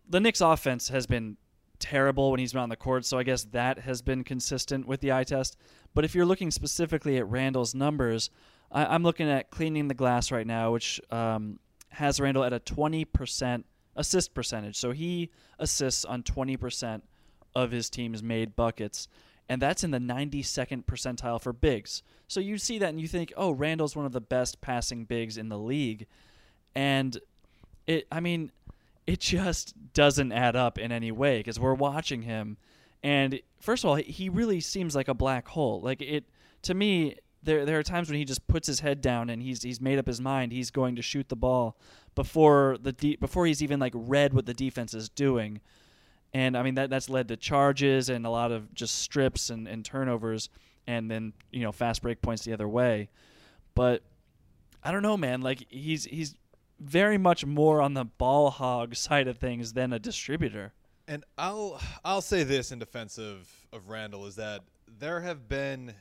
the 0.10 0.20
Knicks 0.20 0.42
offense 0.42 0.90
has 0.90 1.06
been 1.06 1.38
terrible 1.82 2.32
when 2.32 2.40
he's 2.40 2.54
been 2.54 2.62
on 2.62 2.70
the 2.70 2.76
court, 2.76 3.06
so 3.06 3.18
I 3.18 3.24
guess 3.24 3.44
that 3.52 3.80
has 3.80 4.02
been 4.02 4.24
consistent 4.24 4.88
with 4.88 5.02
the 5.02 5.12
eye 5.12 5.26
test. 5.26 5.58
But 5.94 6.06
if 6.06 6.16
you're 6.16 6.26
looking 6.26 6.52
specifically 6.52 7.18
at 7.18 7.28
Randle's 7.28 7.76
numbers, 7.76 8.30
I, 8.72 8.96
am 8.96 9.04
looking 9.04 9.30
at 9.30 9.52
cleaning 9.52 9.88
the 9.90 9.94
glass 9.94 10.32
right 10.32 10.48
now, 10.48 10.72
which 10.72 11.02
um, 11.12 11.60
has 11.90 12.20
Randle 12.20 12.46
at 12.46 12.54
a 12.54 12.60
20% 12.60 13.64
assist 13.98 14.34
percentage. 14.34 14.78
So 14.78 14.92
he 14.92 15.30
assists 15.60 16.06
on 16.06 16.24
20% 16.24 17.02
of 17.54 17.72
his 17.72 17.90
team's 17.90 18.24
made 18.24 18.56
buckets 18.56 19.10
and 19.52 19.62
that's 19.62 19.84
in 19.84 19.92
the 19.92 20.00
92nd 20.00 20.86
percentile 20.86 21.42
for 21.42 21.52
bigs. 21.52 22.04
So 22.30 22.40
you 22.40 22.58
see 22.58 22.80
that 22.80 22.88
and 22.88 23.02
you 23.02 23.08
think, 23.10 23.34
"Oh, 23.36 23.52
Randle's 23.52 23.98
one 23.98 24.06
of 24.06 24.14
the 24.14 24.22
best 24.22 24.62
passing 24.62 25.04
bigs 25.04 25.38
in 25.38 25.50
the 25.50 25.60
league." 25.60 26.08
And 26.74 27.20
it 27.86 28.08
I 28.10 28.22
mean, 28.22 28.54
it 29.12 29.20
just 29.20 29.74
doesn't 29.94 30.32
add 30.32 30.56
up 30.56 30.77
in 30.77 30.91
any 30.91 31.12
way 31.12 31.39
because 31.39 31.60
we're 31.60 31.74
watching 31.74 32.22
him 32.24 32.58
and 33.03 33.39
first 33.60 33.84
of 33.84 33.89
all, 33.89 33.96
he 33.96 34.30
really 34.30 34.60
seems 34.60 34.96
like 34.96 35.08
a 35.08 35.13
black 35.13 35.48
hole. 35.48 35.82
Like 35.82 36.01
it 36.01 36.25
to 36.63 36.74
me, 36.74 37.15
there 37.44 37.65
there 37.65 37.80
are 37.80 37.84
times 37.84 38.10
when 38.10 38.18
he 38.20 38.25
just 38.25 38.46
puts 38.48 38.68
his 38.68 38.80
head 38.80 39.01
down 39.01 39.30
and 39.30 39.41
he's 39.41 39.63
he's 39.63 39.82
made 39.82 39.98
up 39.98 40.06
his 40.06 40.22
mind 40.22 40.51
he's 40.51 40.70
going 40.70 40.96
to 40.96 41.01
shoot 41.01 41.27
the 41.30 41.36
ball 41.36 41.75
before 42.13 42.77
the 42.80 42.91
de- 42.91 43.15
before 43.15 43.48
he's 43.48 43.63
even 43.63 43.80
like 43.80 43.94
read 43.96 44.34
what 44.34 44.46
the 44.46 44.53
defense 44.53 44.94
is 44.94 45.10
doing 45.10 45.60
and 46.34 46.56
I 46.56 46.63
mean 46.63 46.75
that 46.75 46.89
that's 46.89 47.10
led 47.10 47.27
to 47.30 47.38
charges 47.38 48.10
and 48.10 48.25
a 48.25 48.30
lot 48.30 48.51
of 48.51 48.74
just 48.74 49.00
strips 49.00 49.50
and, 49.50 49.68
and 49.68 49.84
turnovers, 49.84 50.50
and 50.88 51.10
then 51.12 51.34
you 51.51 51.62
know 51.62 51.72
fast 51.72 52.01
break 52.01 52.22
points 52.22 52.46
the 52.46 52.53
other 52.53 52.68
way. 52.68 53.10
But 53.75 54.03
I 54.84 54.91
don't 54.91 55.03
know, 55.03 55.18
man. 55.18 55.41
Like 55.41 55.65
he's 55.70 56.06
he's 56.06 56.36
very 56.82 57.18
much 57.18 57.46
more 57.46 57.82
on 57.82 57.94
the 57.94 58.06
ball 58.06 58.50
hog 58.50 58.96
side 58.96 59.28
of 59.28 59.38
things 59.38 59.74
than 59.74 59.94
a 59.94 60.00
distributor. 60.00 60.74
And 61.08 61.24
I'll 61.38 61.80
I'll 62.04 62.22
say 62.22 62.44
this 62.44 62.72
in 62.72 62.80
defense 62.80 63.18
of, 63.18 63.50
of 63.72 63.90
Randle 63.90 64.26
is 64.26 64.36
that 64.36 64.62
there 65.00 65.22
have 65.22 65.48
been 65.48 65.94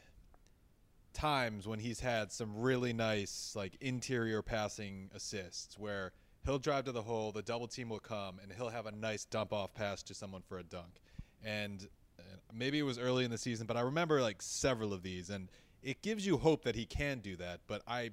times 1.13 1.67
when 1.67 1.79
he's 1.79 2.01
had 2.01 2.33
some 2.33 2.57
really 2.57 2.93
nice 2.93 3.55
like 3.57 3.77
interior 3.81 4.43
passing 4.43 5.11
assists 5.15 5.79
where 5.79 6.13
he'll 6.45 6.59
drive 6.59 6.85
to 6.85 6.93
the 6.93 7.03
hole, 7.03 7.33
the 7.33 7.43
double 7.43 7.67
team 7.67 7.89
will 7.89 7.99
come, 7.99 8.39
and 8.43 8.53
he'll 8.53 8.69
have 8.69 8.87
a 8.87 8.93
nice 8.93 9.25
dump 9.25 9.53
off 9.53 9.75
pass 9.75 10.03
to 10.05 10.15
someone 10.15 10.43
for 10.43 10.59
a 10.59 10.63
dunk. 10.63 11.01
And 11.45 11.87
uh, 12.19 12.23
maybe 12.55 12.79
it 12.79 12.83
was 12.83 12.99
early 12.99 13.25
in 13.25 13.31
the 13.31 13.39
season, 13.39 13.67
but 13.67 13.77
I 13.77 13.81
remember 13.81 14.23
like 14.23 14.41
several 14.41 14.93
of 14.93 15.03
these, 15.03 15.29
and 15.31 15.49
it 15.83 16.03
gives 16.03 16.27
you 16.27 16.39
hope 16.39 16.65
that 16.65 16.75
he 16.75 16.87
can 16.87 17.19
do 17.19 17.37
that. 17.37 17.61
But 17.67 17.83
I 17.87 18.11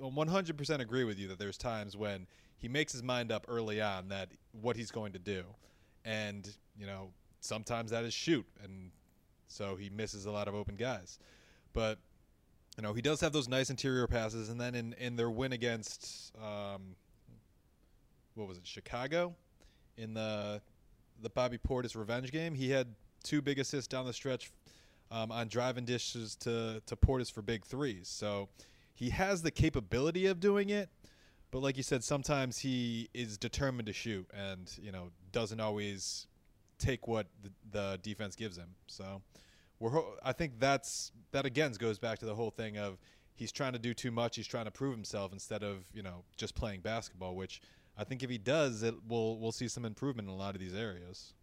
100% 0.00 0.80
agree 0.80 1.04
with 1.04 1.18
you 1.18 1.28
that 1.28 1.38
there's 1.38 1.56
times 1.56 1.96
when 1.96 2.26
he 2.58 2.68
makes 2.68 2.92
his 2.92 3.02
mind 3.02 3.30
up 3.30 3.46
early 3.48 3.80
on 3.80 4.08
that 4.08 4.30
what 4.60 4.76
he's 4.76 4.90
going 4.90 5.12
to 5.12 5.18
do, 5.18 5.44
and 6.04 6.48
you 6.78 6.86
know 6.86 7.10
sometimes 7.40 7.90
that 7.90 8.04
is 8.04 8.14
shoot, 8.14 8.46
and 8.62 8.90
so 9.48 9.76
he 9.76 9.90
misses 9.90 10.26
a 10.26 10.30
lot 10.30 10.48
of 10.48 10.54
open 10.54 10.76
guys. 10.76 11.18
But 11.72 11.98
you 12.76 12.82
know 12.82 12.92
he 12.92 13.02
does 13.02 13.20
have 13.20 13.32
those 13.32 13.48
nice 13.48 13.70
interior 13.70 14.06
passes, 14.06 14.48
and 14.48 14.60
then 14.60 14.74
in 14.74 14.94
in 14.94 15.16
their 15.16 15.30
win 15.30 15.52
against 15.52 16.32
um, 16.38 16.96
what 18.34 18.48
was 18.48 18.58
it, 18.58 18.66
Chicago, 18.66 19.34
in 19.96 20.14
the 20.14 20.60
the 21.22 21.30
Bobby 21.30 21.58
Portis 21.58 21.94
revenge 21.94 22.32
game. 22.32 22.54
He 22.54 22.70
had 22.70 22.88
two 23.22 23.40
big 23.42 23.58
assists 23.58 23.88
down 23.88 24.06
the 24.06 24.12
stretch 24.12 24.50
um, 25.10 25.30
on 25.30 25.48
driving 25.48 25.84
dishes 25.84 26.34
to 26.36 26.82
to 26.86 26.96
Portis 26.96 27.30
for 27.30 27.42
big 27.42 27.64
threes. 27.64 28.08
So 28.08 28.48
he 28.94 29.10
has 29.10 29.42
the 29.42 29.50
capability 29.50 30.26
of 30.26 30.40
doing 30.40 30.70
it, 30.70 30.88
but 31.50 31.60
like 31.60 31.76
you 31.76 31.82
said, 31.82 32.02
sometimes 32.02 32.58
he 32.58 33.08
is 33.12 33.36
determined 33.36 33.86
to 33.86 33.92
shoot, 33.92 34.28
and 34.32 34.72
you 34.80 34.92
know 34.92 35.10
doesn't 35.32 35.60
always 35.60 36.26
take 36.78 37.06
what 37.06 37.26
the, 37.42 37.50
the 37.70 37.98
defense 38.02 38.36
gives 38.36 38.56
him. 38.56 38.70
So 38.86 39.22
we're 39.78 39.90
ho- 39.90 40.14
I 40.24 40.32
think 40.32 40.54
that's 40.58 41.12
that 41.32 41.44
again 41.44 41.72
goes 41.72 41.98
back 41.98 42.18
to 42.20 42.26
the 42.26 42.34
whole 42.34 42.50
thing 42.50 42.78
of 42.78 42.98
he's 43.34 43.52
trying 43.52 43.72
to 43.72 43.78
do 43.78 43.94
too 43.94 44.10
much. 44.10 44.36
He's 44.36 44.46
trying 44.46 44.66
to 44.66 44.70
prove 44.70 44.94
himself 44.94 45.32
instead 45.32 45.62
of 45.62 45.84
you 45.92 46.02
know 46.02 46.24
just 46.36 46.54
playing 46.54 46.80
basketball, 46.80 47.34
which 47.34 47.60
I 47.98 48.04
think 48.04 48.22
if 48.22 48.30
he 48.30 48.38
does, 48.38 48.82
it 48.82 48.94
will 49.08 49.38
we'll 49.38 49.52
see 49.52 49.68
some 49.68 49.84
improvement 49.84 50.28
in 50.28 50.34
a 50.34 50.36
lot 50.36 50.54
of 50.54 50.60
these 50.60 50.74
areas. 50.74 51.34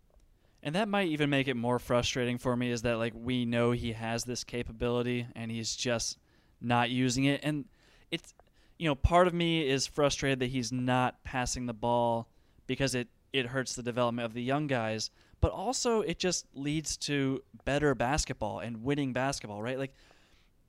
And 0.63 0.75
that 0.75 0.87
might 0.87 1.07
even 1.07 1.29
make 1.29 1.47
it 1.47 1.55
more 1.55 1.79
frustrating 1.79 2.37
for 2.37 2.55
me 2.55 2.71
is 2.71 2.83
that 2.83 2.97
like 2.97 3.13
we 3.15 3.45
know 3.45 3.71
he 3.71 3.93
has 3.93 4.23
this 4.23 4.43
capability 4.43 5.27
and 5.35 5.49
he's 5.49 5.75
just 5.75 6.17
not 6.61 6.89
using 6.89 7.25
it 7.25 7.39
and 7.43 7.65
it's 8.11 8.33
you 8.81 8.87
know, 8.87 8.95
part 8.95 9.27
of 9.27 9.33
me 9.35 9.61
is 9.61 9.85
frustrated 9.85 10.39
that 10.39 10.47
he's 10.49 10.71
not 10.71 11.23
passing 11.23 11.67
the 11.67 11.73
ball 11.73 12.27
because 12.65 12.95
it 12.95 13.09
it 13.31 13.45
hurts 13.45 13.75
the 13.75 13.83
development 13.83 14.25
of 14.25 14.33
the 14.33 14.41
young 14.41 14.65
guys, 14.65 15.11
but 15.39 15.51
also 15.51 16.01
it 16.01 16.17
just 16.17 16.47
leads 16.55 16.97
to 16.97 17.43
better 17.63 17.93
basketball 17.93 18.57
and 18.57 18.83
winning 18.83 19.13
basketball, 19.13 19.61
right? 19.61 19.77
Like 19.77 19.93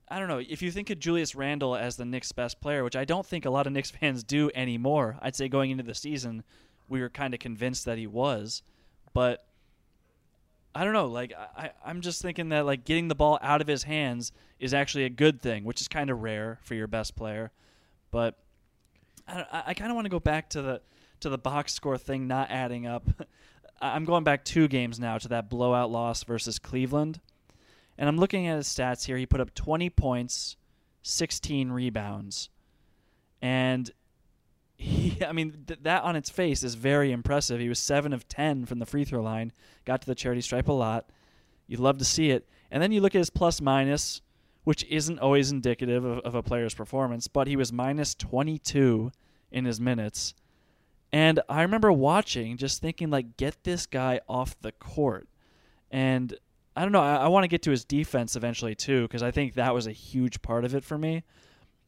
I 0.08 0.18
don't 0.18 0.28
know. 0.28 0.42
If 0.46 0.60
you 0.60 0.70
think 0.70 0.90
of 0.90 0.98
Julius 0.98 1.34
Randle 1.34 1.74
as 1.74 1.96
the 1.96 2.04
Knicks' 2.04 2.32
best 2.32 2.60
player, 2.60 2.84
which 2.84 2.96
I 2.96 3.06
don't 3.06 3.24
think 3.24 3.46
a 3.46 3.50
lot 3.50 3.66
of 3.66 3.72
Knicks 3.72 3.90
fans 4.00 4.22
do 4.22 4.50
anymore, 4.54 5.16
I'd 5.22 5.34
say 5.34 5.48
going 5.48 5.70
into 5.70 5.82
the 5.82 5.94
season, 5.94 6.44
we 6.90 7.00
were 7.00 7.08
kind 7.08 7.32
of 7.32 7.40
convinced 7.40 7.86
that 7.86 7.96
he 7.96 8.06
was. 8.06 8.62
But 9.14 9.46
I 10.74 10.84
don't 10.84 10.92
know. 10.92 11.06
Like 11.06 11.32
I, 11.56 11.70
I'm 11.84 12.00
just 12.00 12.22
thinking 12.22 12.48
that 12.50 12.64
like 12.64 12.84
getting 12.84 13.08
the 13.08 13.14
ball 13.14 13.38
out 13.42 13.60
of 13.60 13.66
his 13.66 13.82
hands 13.82 14.32
is 14.58 14.72
actually 14.72 15.04
a 15.04 15.10
good 15.10 15.42
thing, 15.42 15.64
which 15.64 15.80
is 15.80 15.88
kind 15.88 16.10
of 16.10 16.22
rare 16.22 16.58
for 16.62 16.74
your 16.74 16.86
best 16.86 17.14
player. 17.14 17.50
But 18.10 18.38
I, 19.28 19.62
I 19.68 19.74
kind 19.74 19.90
of 19.90 19.94
want 19.94 20.06
to 20.06 20.10
go 20.10 20.20
back 20.20 20.50
to 20.50 20.62
the 20.62 20.80
to 21.20 21.28
the 21.28 21.38
box 21.38 21.72
score 21.72 21.98
thing 21.98 22.26
not 22.26 22.50
adding 22.50 22.86
up. 22.86 23.08
I'm 23.80 24.04
going 24.04 24.22
back 24.24 24.44
two 24.44 24.68
games 24.68 25.00
now 25.00 25.18
to 25.18 25.28
that 25.28 25.50
blowout 25.50 25.90
loss 25.90 26.22
versus 26.22 26.58
Cleveland. 26.58 27.20
And 27.98 28.08
I'm 28.08 28.16
looking 28.16 28.46
at 28.46 28.56
his 28.56 28.68
stats 28.68 29.04
here. 29.04 29.16
He 29.16 29.26
put 29.26 29.40
up 29.40 29.54
20 29.54 29.90
points, 29.90 30.56
16 31.02 31.70
rebounds. 31.70 32.48
And 33.40 33.90
he, 34.82 35.24
I 35.24 35.32
mean, 35.32 35.64
th- 35.66 35.80
that 35.82 36.02
on 36.02 36.16
its 36.16 36.28
face 36.28 36.62
is 36.62 36.74
very 36.74 37.12
impressive. 37.12 37.60
He 37.60 37.68
was 37.68 37.78
7 37.78 38.12
of 38.12 38.28
10 38.28 38.66
from 38.66 38.78
the 38.78 38.86
free 38.86 39.04
throw 39.04 39.22
line, 39.22 39.52
got 39.84 40.00
to 40.02 40.06
the 40.06 40.14
charity 40.14 40.40
stripe 40.40 40.68
a 40.68 40.72
lot. 40.72 41.08
You'd 41.66 41.80
love 41.80 41.98
to 41.98 42.04
see 42.04 42.30
it. 42.30 42.48
And 42.70 42.82
then 42.82 42.92
you 42.92 43.00
look 43.00 43.14
at 43.14 43.18
his 43.20 43.30
plus 43.30 43.60
minus, 43.60 44.20
which 44.64 44.84
isn't 44.84 45.20
always 45.20 45.52
indicative 45.52 46.04
of, 46.04 46.18
of 46.20 46.34
a 46.34 46.42
player's 46.42 46.74
performance, 46.74 47.28
but 47.28 47.46
he 47.46 47.56
was 47.56 47.72
minus 47.72 48.14
22 48.14 49.12
in 49.50 49.64
his 49.64 49.80
minutes. 49.80 50.34
And 51.12 51.40
I 51.48 51.62
remember 51.62 51.92
watching, 51.92 52.56
just 52.56 52.80
thinking, 52.80 53.10
like, 53.10 53.36
get 53.36 53.62
this 53.64 53.86
guy 53.86 54.20
off 54.28 54.60
the 54.62 54.72
court. 54.72 55.28
And 55.90 56.34
I 56.74 56.82
don't 56.82 56.92
know. 56.92 57.02
I, 57.02 57.16
I 57.16 57.28
want 57.28 57.44
to 57.44 57.48
get 57.48 57.62
to 57.62 57.70
his 57.70 57.84
defense 57.84 58.34
eventually 58.34 58.74
too, 58.74 59.02
because 59.02 59.22
I 59.22 59.30
think 59.30 59.54
that 59.54 59.74
was 59.74 59.86
a 59.86 59.92
huge 59.92 60.42
part 60.42 60.64
of 60.64 60.74
it 60.74 60.84
for 60.84 60.98
me. 60.98 61.22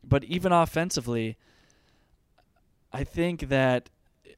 But 0.07 0.25
even 0.25 0.53
offensively, 0.53 1.39
I 2.95 3.05
think 3.05 3.49
that 3.49 3.91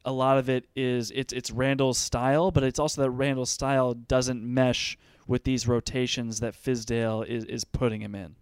a 0.05 0.13
lot 0.13 0.39
of 0.39 0.49
it 0.49 0.67
is 0.75 1.13
it's 1.15 1.33
it's 1.33 1.51
Randle's 1.51 1.99
style, 1.99 2.51
but 2.51 2.65
it's 2.65 2.79
also 2.79 3.03
that 3.03 3.11
Randle's 3.11 3.51
style 3.51 3.93
doesn't 3.93 4.43
mesh 4.43 4.97
with 5.27 5.45
these 5.45 5.69
rotations 5.69 6.41
that 6.41 6.55
Fizdale 6.55 7.27
is 7.27 7.45
is 7.45 7.65
putting 7.65 8.01
him 8.01 8.15
in. 8.15 8.37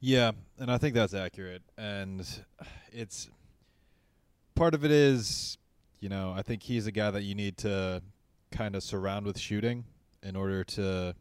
Yeah, 0.00 0.32
and 0.58 0.70
I 0.70 0.78
think 0.78 0.94
that's 0.94 1.14
accurate. 1.14 1.62
And 1.76 2.26
it's 2.92 3.28
part 4.54 4.74
of 4.74 4.84
it 4.84 4.90
is 4.90 5.58
you 6.00 6.08
know, 6.08 6.34
I 6.36 6.42
think 6.42 6.62
he's 6.62 6.86
a 6.86 6.92
guy 6.92 7.10
that 7.10 7.22
you 7.22 7.34
need 7.34 7.56
to 7.58 8.02
kind 8.50 8.76
of 8.76 8.82
surround 8.82 9.24
with 9.24 9.38
shooting 9.38 9.84
in 10.22 10.36
order 10.36 10.62
to, 10.62 11.14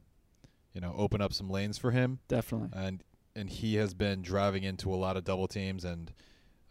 you 0.74 0.82
know, 0.82 0.94
open 0.98 1.22
up 1.22 1.32
some 1.32 1.50
lanes 1.50 1.78
for 1.78 1.92
him. 1.92 2.20
Definitely. 2.28 2.70
And 2.76 3.04
and 3.36 3.50
he 3.50 3.76
has 3.76 3.94
been 3.94 4.22
driving 4.22 4.64
into 4.64 4.94
a 4.94 4.96
lot 4.96 5.18
of 5.18 5.24
double 5.24 5.48
teams 5.48 5.86
and 5.86 6.14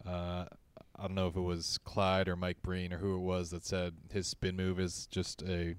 uh, 0.07 0.45
I 0.99 1.03
don't 1.03 1.15
know 1.15 1.27
if 1.27 1.37
it 1.37 1.41
was 1.41 1.79
Clyde 1.85 2.29
or 2.29 2.37
Mike 2.37 2.63
Breen 2.63 2.93
or 2.93 2.99
who 2.99 3.17
it 3.17 3.21
was 3.21 3.51
that 3.51 3.65
said 3.65 3.95
his 4.13 4.27
spin 4.27 4.57
move 4.57 4.79
is 4.79 5.07
just 5.11 5.43
a 5.43 5.75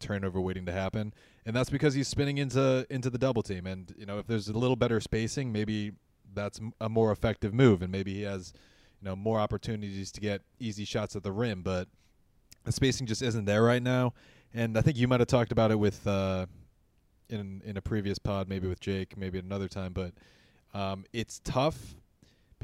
turnover 0.00 0.40
waiting 0.40 0.66
to 0.66 0.72
happen, 0.72 1.14
and 1.46 1.54
that's 1.54 1.70
because 1.70 1.94
he's 1.94 2.08
spinning 2.08 2.38
into 2.38 2.86
into 2.90 3.10
the 3.10 3.18
double 3.18 3.42
team. 3.42 3.66
And 3.66 3.94
you 3.96 4.06
know, 4.06 4.18
if 4.18 4.26
there's 4.26 4.48
a 4.48 4.58
little 4.58 4.76
better 4.76 5.00
spacing, 5.00 5.52
maybe 5.52 5.92
that's 6.34 6.60
a 6.80 6.88
more 6.88 7.12
effective 7.12 7.54
move, 7.54 7.82
and 7.82 7.92
maybe 7.92 8.14
he 8.14 8.22
has 8.22 8.52
you 9.00 9.08
know 9.08 9.16
more 9.16 9.38
opportunities 9.38 10.10
to 10.12 10.20
get 10.20 10.42
easy 10.58 10.84
shots 10.84 11.14
at 11.14 11.22
the 11.22 11.32
rim. 11.32 11.62
But 11.62 11.88
the 12.64 12.72
spacing 12.72 13.06
just 13.06 13.22
isn't 13.22 13.44
there 13.44 13.62
right 13.62 13.82
now. 13.82 14.14
And 14.52 14.78
I 14.78 14.82
think 14.82 14.96
you 14.96 15.08
might 15.08 15.20
have 15.20 15.28
talked 15.28 15.52
about 15.52 15.70
it 15.70 15.78
with 15.78 16.06
uh, 16.06 16.46
in 17.28 17.62
in 17.64 17.76
a 17.76 17.82
previous 17.82 18.18
pod, 18.18 18.48
maybe 18.48 18.66
with 18.66 18.80
Jake, 18.80 19.16
maybe 19.16 19.38
another 19.38 19.68
time. 19.68 19.92
But 19.92 20.12
um, 20.72 21.04
it's 21.12 21.40
tough 21.44 21.94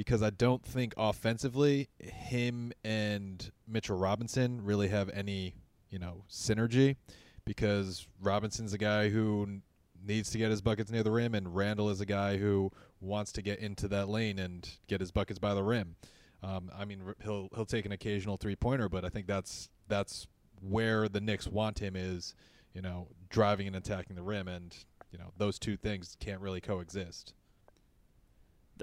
because 0.00 0.22
I 0.22 0.30
don't 0.30 0.64
think 0.64 0.94
offensively 0.96 1.90
him 1.98 2.72
and 2.82 3.50
Mitchell 3.68 3.98
Robinson 3.98 4.64
really 4.64 4.88
have 4.88 5.10
any 5.10 5.56
you 5.90 5.98
know 5.98 6.24
synergy 6.30 6.96
because 7.44 8.08
Robinson's 8.18 8.72
a 8.72 8.78
guy 8.78 9.10
who 9.10 9.60
needs 10.02 10.30
to 10.30 10.38
get 10.38 10.50
his 10.50 10.62
buckets 10.62 10.90
near 10.90 11.02
the 11.02 11.10
rim, 11.10 11.34
and 11.34 11.54
Randle 11.54 11.90
is 11.90 12.00
a 12.00 12.06
guy 12.06 12.38
who 12.38 12.72
wants 13.02 13.30
to 13.32 13.42
get 13.42 13.58
into 13.58 13.88
that 13.88 14.08
lane 14.08 14.38
and 14.38 14.66
get 14.88 15.00
his 15.00 15.10
buckets 15.10 15.38
by 15.38 15.52
the 15.52 15.62
rim. 15.62 15.96
Um, 16.42 16.70
I 16.74 16.86
mean, 16.86 17.02
he'll 17.22 17.50
he'll 17.54 17.66
take 17.66 17.84
an 17.84 17.92
occasional 17.92 18.38
three 18.38 18.56
pointer, 18.56 18.88
but 18.88 19.04
I 19.04 19.10
think 19.10 19.26
that's 19.26 19.68
that's 19.86 20.26
where 20.62 21.10
the 21.10 21.20
Knicks 21.20 21.46
want 21.46 21.78
him 21.78 21.94
is, 21.94 22.34
you 22.72 22.80
know, 22.80 23.08
driving 23.28 23.66
and 23.66 23.76
attacking 23.76 24.16
the 24.16 24.22
rim, 24.22 24.48
and 24.48 24.74
you 25.12 25.18
know 25.18 25.34
those 25.36 25.58
two 25.58 25.76
things 25.76 26.16
can't 26.20 26.40
really 26.40 26.62
coexist. 26.62 27.34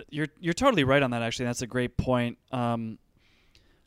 You're 0.09 0.27
you're 0.39 0.53
totally 0.53 0.83
right 0.83 1.01
on 1.01 1.11
that. 1.11 1.21
Actually, 1.21 1.45
that's 1.45 1.61
a 1.61 1.67
great 1.67 1.97
point. 1.97 2.37
Um, 2.51 2.97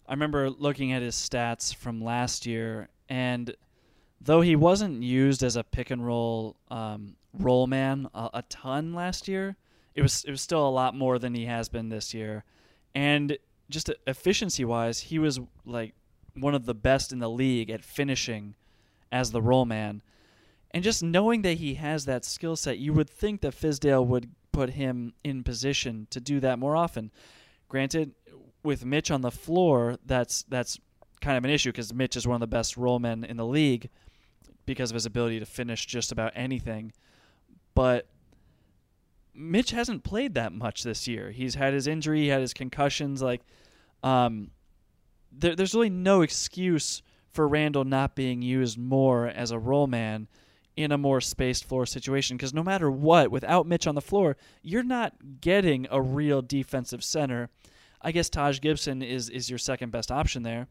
I 0.07 0.13
remember 0.13 0.51
looking 0.51 0.93
at 0.93 1.03
his 1.03 1.15
stats 1.15 1.75
from 1.75 2.03
last 2.03 2.47
year, 2.47 2.89
and 3.09 3.55
though 4.21 4.41
he 4.41 4.57
wasn't 4.57 5.03
used 5.03 5.43
as 5.43 5.57
a 5.57 5.65
pick 5.65 5.91
and 5.91 6.05
roll 6.05 6.57
um, 6.69 7.17
roll 7.33 7.67
man 7.67 8.09
a, 8.15 8.31
a, 8.35 8.43
ton 8.49 8.93
last 8.95 9.29
year, 9.29 9.57
it 9.95 10.03
was 10.03 10.25
it 10.25 10.31
was 10.31 10.41
still 10.41 10.67
a 10.67 10.71
lot 10.71 10.97
more 10.97 11.19
than 11.19 11.35
he 11.35 11.47
has 11.47 11.69
been 11.69 11.89
this 11.89 12.13
year, 12.13 12.45
and 12.95 13.39
just 13.71 13.91
efficiency 14.07 14.65
wise, 14.65 15.01
he 15.01 15.19
was 15.19 15.41
like 15.65 15.95
one 16.35 16.55
of 16.55 16.67
the 16.67 16.75
best 16.75 17.13
in 17.13 17.19
the 17.19 17.31
league 17.31 17.71
at 17.71 17.85
finishing 17.85 18.55
as 19.13 19.31
the 19.31 19.43
roll 19.43 19.65
man. 19.65 20.03
And 20.73 20.85
just 20.85 21.03
knowing 21.03 21.43
that 21.43 21.59
he 21.59 21.75
has 21.75 22.05
that 22.05 22.25
skill 22.25 22.57
set, 22.57 22.79
you 22.79 22.93
would 22.93 23.11
think 23.11 23.41
that 23.41 23.55
Fizdale 23.55 24.07
would 24.07 24.31
put 24.53 24.71
him 24.71 25.15
in 25.25 25.43
position 25.43 26.07
to 26.11 26.21
do 26.21 26.41
that 26.41 26.59
more 26.59 26.77
often. 26.77 27.11
Granted, 27.69 28.15
with 28.63 28.85
Mitch 28.85 29.11
on 29.11 29.21
the 29.21 29.31
floor, 29.31 29.97
that's 30.05 30.43
that's 30.45 30.79
kind 31.21 31.37
of 31.37 31.45
an 31.45 31.51
issue 31.51 31.71
because 31.71 31.93
Mitch 31.93 32.17
is 32.17 32.27
one 32.27 32.35
of 32.35 32.41
the 32.41 32.47
best 32.47 32.77
roll 32.77 32.99
men 32.99 33.25
in 33.25 33.37
the 33.37 33.47
league 33.47 33.91
because 34.67 34.91
of 34.91 34.95
his 34.95 35.07
ability 35.07 35.39
to 35.39 35.47
finish 35.47 35.87
just 35.87 36.13
about 36.13 36.33
anything. 36.35 36.93
But 37.75 38.09
Mitch 39.35 39.71
hasn't 39.71 40.05
played 40.05 40.35
that 40.35 40.53
much 40.53 40.83
this 40.83 41.07
year. 41.07 41.31
He's 41.31 41.55
had 41.55 41.75
his 41.75 41.87
injury, 41.87 42.23
he 42.23 42.29
had 42.29 42.41
his 42.41 42.55
concussions. 42.55 43.23
Like, 43.23 43.43
um, 44.03 44.51
there, 45.33 45.55
there's 45.55 45.75
really 45.75 45.91
no 45.91 46.23
excuse 46.23 47.03
for 47.33 47.47
Randle 47.47 47.85
not 47.85 48.15
being 48.15 48.43
used 48.43 48.77
more 48.77 49.29
as 49.29 49.51
a 49.51 49.59
roll 49.59 49.87
man 49.87 50.29
in 50.81 50.93
a 50.93 50.99
more 50.99 51.21
spaced 51.21 51.65
floor 51.65 51.87
situation 51.87 52.37
because 52.37 52.55
no 52.55 52.63
matter 52.63 52.91
what, 52.91 53.31
without 53.31 53.67
Mitch 53.67 53.87
on 53.87 53.95
the 53.95 54.01
floor, 54.01 54.37
you're 54.63 54.83
not 54.83 55.41
getting 55.41 55.87
a 55.91 56.01
real 56.01 56.43
defensive 56.43 57.05
center. 57.05 57.51
I 58.03 58.13
guess 58.13 58.29
Taj 58.31 58.61
Gibson 58.61 59.03
is 59.03 59.29
is 59.29 59.51
your 59.51 59.59
second 59.59 59.93
best 59.93 60.11
option 60.11 60.43
there 60.43 60.69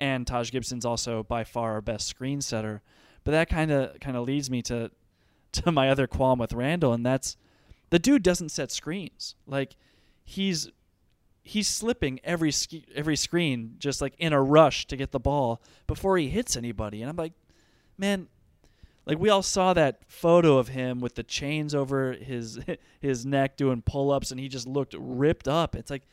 and 0.00 0.26
Taj 0.26 0.50
Gibson's 0.50 0.84
also 0.84 1.22
by 1.22 1.44
far 1.44 1.72
our 1.72 1.80
best 1.80 2.06
screen 2.06 2.40
setter. 2.40 2.82
But 3.22 3.32
that 3.32 3.48
kind 3.48 3.70
of 3.70 3.98
kind 4.00 4.16
of 4.16 4.24
leads 4.24 4.50
me 4.50 4.62
to 4.62 4.90
to 5.52 5.72
my 5.72 5.88
other 5.88 6.06
qualm 6.06 6.38
with 6.38 6.52
Randle, 6.52 6.92
and 6.92 7.06
that's 7.06 7.36
the 7.90 7.98
dude 7.98 8.22
doesn't 8.22 8.50
set 8.50 8.70
screens. 8.70 9.34
Like 9.46 9.76
he's 10.24 10.70
he's 11.42 11.68
slipping 11.68 12.20
every 12.24 12.52
every 12.94 13.16
screen 13.16 13.76
just 13.78 14.00
like 14.00 14.14
in 14.18 14.32
a 14.32 14.42
rush 14.42 14.86
to 14.88 14.96
get 14.96 15.12
the 15.12 15.20
ball 15.20 15.62
before 15.86 16.18
he 16.18 16.28
hits 16.28 16.56
anybody, 16.56 17.00
and 17.02 17.10
I'm 17.10 17.16
like, 17.16 17.34
man. 17.96 18.28
Like 19.06 19.18
we 19.18 19.28
all 19.28 19.42
saw 19.42 19.74
that 19.74 20.00
photo 20.06 20.58
of 20.58 20.68
him 20.68 21.00
with 21.00 21.14
the 21.14 21.22
chains 21.22 21.74
over 21.74 22.12
his 22.12 22.58
his 23.00 23.26
neck 23.26 23.56
doing 23.56 23.82
pull-ups 23.82 24.30
and 24.30 24.40
he 24.40 24.48
just 24.48 24.66
looked 24.66 24.94
ripped 24.98 25.48
up. 25.48 25.76
It's 25.76 25.90
like 25.90 26.04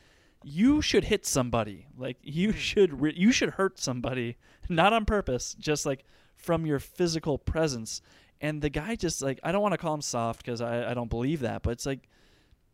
you 0.44 0.82
should 0.82 1.04
hit 1.04 1.24
somebody. 1.24 1.86
Like 1.96 2.18
you 2.22 2.52
hmm. 2.52 2.58
should 2.58 3.00
re- 3.00 3.14
you 3.16 3.32
should 3.32 3.50
hurt 3.50 3.78
somebody, 3.78 4.36
not 4.68 4.92
on 4.92 5.04
purpose, 5.04 5.54
just 5.58 5.86
like 5.86 6.04
from 6.34 6.66
your 6.66 6.78
physical 6.78 7.38
presence. 7.38 8.02
And 8.40 8.60
the 8.60 8.70
guy 8.70 8.96
just 8.96 9.22
like 9.22 9.40
I 9.42 9.52
don't 9.52 9.62
want 9.62 9.72
to 9.72 9.78
call 9.78 9.94
him 9.94 10.02
soft 10.02 10.44
because 10.44 10.60
I, 10.60 10.90
I 10.90 10.94
don't 10.94 11.10
believe 11.10 11.40
that, 11.40 11.62
but 11.62 11.70
it's 11.70 11.86
like 11.86 12.08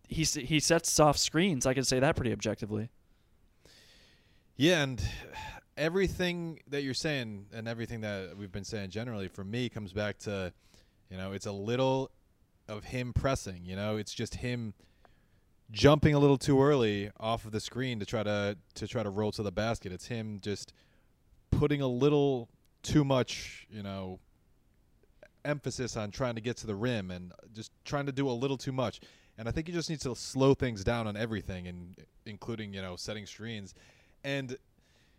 he 0.09 0.25
he 0.25 0.59
sets 0.61 0.91
soft 0.91 1.19
screens. 1.19 1.67
I 1.67 1.75
can 1.75 1.85
say 1.85 2.01
that 2.01 2.17
pretty 2.17 2.33
objectively. 2.33 2.91
Yeah, 4.57 4.83
and 4.83 5.01
everything 5.79 6.61
that 6.69 6.83
you're 6.83 6.93
saying 6.93 7.47
and 7.55 7.69
everything 7.69 8.03
that 8.03 8.37
we've 8.37 8.53
been 8.53 8.65
saying 8.65 8.91
generally 8.91 9.29
for 9.29 9.45
me 9.45 9.69
comes 9.69 9.93
back 9.93 10.19
to, 10.19 10.53
you 11.09 11.17
know, 11.17 11.33
it's 11.33 11.47
a 11.47 11.53
little 11.53 12.11
of 12.69 12.85
him 12.85 13.13
pressing. 13.13 13.65
You 13.65 13.77
know, 13.77 13.97
it's 13.97 14.13
just 14.13 14.35
him 14.35 14.75
jumping 15.71 16.15
a 16.15 16.19
little 16.19 16.37
too 16.37 16.63
early 16.63 17.11
off 17.21 17.45
of 17.45 17.53
the 17.53 17.61
screen 17.61 18.01
to 18.01 18.07
try 18.07 18.23
to 18.23 18.57
to 18.75 18.87
try 18.87 19.03
to 19.03 19.11
roll 19.11 19.33
to 19.33 19.43
the 19.43 19.53
basket. 19.53 19.93
It's 19.93 20.07
him 20.07 20.41
just 20.43 20.73
putting 21.51 21.81
a 21.81 21.89
little 21.89 22.49
too 22.83 23.05
much, 23.05 23.67
you 23.71 23.83
know, 23.83 24.19
emphasis 25.45 25.97
on 25.97 26.11
trying 26.11 26.35
to 26.35 26.41
get 26.41 26.57
to 26.59 26.67
the 26.67 26.75
rim 26.75 27.11
and 27.11 27.33
just 27.55 27.71
trying 27.85 28.07
to 28.07 28.13
do 28.13 28.29
a 28.29 28.33
little 28.33 28.59
too 28.59 28.73
much. 28.73 29.01
And 29.39 29.49
I 29.49 29.53
think 29.53 29.69
he 29.69 29.73
just 29.73 29.89
needs 29.89 30.03
to 30.03 30.17
slow 30.17 30.55
things 30.55 30.83
down 30.83 31.07
on 31.07 31.17
everything, 31.17 31.69
and 31.69 31.97
including 32.27 32.75
you 32.75 32.83
know 32.83 32.97
setting 32.97 33.25
screens. 33.25 33.75
And 34.25 34.59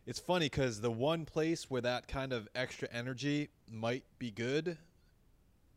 it's 0.10 0.20
funny 0.20 0.48
because 0.48 0.82
the 0.82 0.90
one 0.90 1.24
place 1.24 1.70
where 1.70 1.82
that 1.82 2.08
kind 2.08 2.34
of 2.34 2.48
extra 2.56 2.88
energy 2.92 3.50
might 3.72 4.04
be 4.18 4.32
good, 4.32 4.76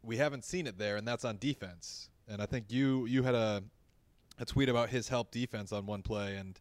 we 0.03 0.17
haven't 0.17 0.47
seen 0.47 0.67
it 0.67 0.79
there, 0.79 0.97
and 0.97 1.07
that's 1.07 1.23
on 1.23 1.37
defense. 1.37 2.09
And 2.27 2.41
I 2.41 2.47
think 2.47 2.71
you 2.71 3.05
you 3.05 3.25
had 3.25 3.35
a 3.35 3.63
a 4.39 4.47
tweet 4.47 4.71
about 4.71 4.89
his 4.89 5.11
help 5.11 5.33
defense 5.33 5.71
on 5.71 5.85
one 5.85 6.01
play, 6.01 6.37
and 6.37 6.59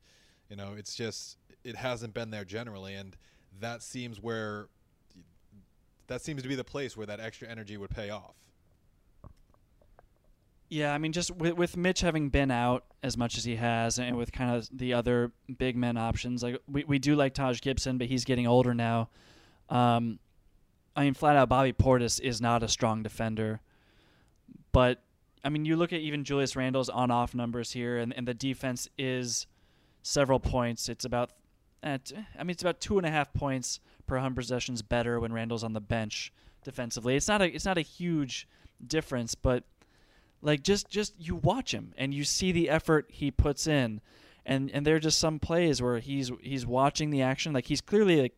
you 0.49 0.57
know 0.57 0.73
it's 0.77 0.95
just 0.95 1.37
it 1.63 1.77
hasn't 1.77 2.13
been 2.13 2.29
there 2.29 2.43
generally, 2.43 2.93
and 2.93 3.15
that 3.61 3.81
seems 3.81 4.21
where 4.21 4.67
that 6.07 6.21
seems 6.21 6.43
to 6.43 6.49
be 6.49 6.55
the 6.55 6.65
place 6.65 6.97
where 6.97 7.07
that 7.07 7.21
extra 7.21 7.47
energy 7.47 7.77
would 7.77 7.91
pay 7.91 8.09
off. 8.09 8.35
Yeah, 10.71 10.93
I 10.93 10.99
mean, 10.99 11.11
just 11.11 11.35
with, 11.35 11.57
with 11.57 11.75
Mitch 11.75 11.99
having 11.99 12.29
been 12.29 12.49
out 12.49 12.85
as 13.03 13.17
much 13.17 13.37
as 13.37 13.43
he 13.43 13.57
has, 13.57 13.99
and 13.99 14.15
with 14.15 14.31
kind 14.31 14.55
of 14.55 14.69
the 14.71 14.93
other 14.93 15.33
big 15.57 15.75
men 15.75 15.97
options, 15.97 16.41
like 16.43 16.61
we, 16.65 16.85
we 16.85 16.97
do 16.97 17.13
like 17.13 17.33
Taj 17.33 17.59
Gibson, 17.59 17.97
but 17.97 18.07
he's 18.07 18.23
getting 18.23 18.47
older 18.47 18.73
now. 18.73 19.09
Um, 19.67 20.17
I 20.95 21.03
mean, 21.03 21.13
flat 21.13 21.35
out, 21.35 21.49
Bobby 21.49 21.73
Portis 21.73 22.21
is 22.21 22.39
not 22.39 22.63
a 22.63 22.69
strong 22.69 23.03
defender, 23.03 23.59
but 24.71 25.03
I 25.43 25.49
mean, 25.49 25.65
you 25.65 25.75
look 25.75 25.91
at 25.91 25.99
even 25.99 26.23
Julius 26.23 26.55
Randle's 26.55 26.87
on 26.87 27.11
off 27.11 27.35
numbers 27.35 27.73
here, 27.73 27.97
and, 27.97 28.13
and 28.15 28.25
the 28.25 28.33
defense 28.33 28.87
is 28.97 29.47
several 30.03 30.39
points. 30.39 30.87
It's 30.87 31.03
about, 31.03 31.31
at, 31.83 32.13
I 32.39 32.43
mean, 32.43 32.51
it's 32.51 32.63
about 32.63 32.79
two 32.79 32.97
and 32.97 33.05
a 33.05 33.11
half 33.11 33.33
points 33.33 33.81
per 34.07 34.15
100 34.15 34.35
possessions 34.35 34.81
better 34.81 35.19
when 35.19 35.33
Randle's 35.33 35.65
on 35.65 35.73
the 35.73 35.81
bench 35.81 36.31
defensively. 36.63 37.17
It's 37.17 37.27
not 37.27 37.41
a, 37.41 37.53
it's 37.53 37.65
not 37.65 37.77
a 37.77 37.81
huge 37.81 38.47
difference, 38.87 39.35
but 39.35 39.65
like 40.41 40.63
just, 40.63 40.89
just 40.89 41.13
you 41.19 41.35
watch 41.35 41.73
him 41.73 41.93
and 41.97 42.13
you 42.13 42.23
see 42.23 42.51
the 42.51 42.69
effort 42.69 43.05
he 43.09 43.31
puts 43.31 43.67
in, 43.67 44.01
and 44.45 44.71
and 44.71 44.85
there 44.85 44.95
are 44.95 44.99
just 44.99 45.19
some 45.19 45.39
plays 45.39 45.81
where 45.81 45.99
he's 45.99 46.31
he's 46.41 46.65
watching 46.65 47.11
the 47.11 47.21
action, 47.21 47.53
like 47.53 47.65
he's 47.65 47.81
clearly 47.81 48.21
like 48.21 48.33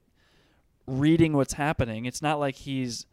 reading 0.85 1.33
what's 1.33 1.53
happening. 1.53 2.05
It's 2.05 2.21
not 2.21 2.39
like 2.39 2.55
he's, 2.55 3.05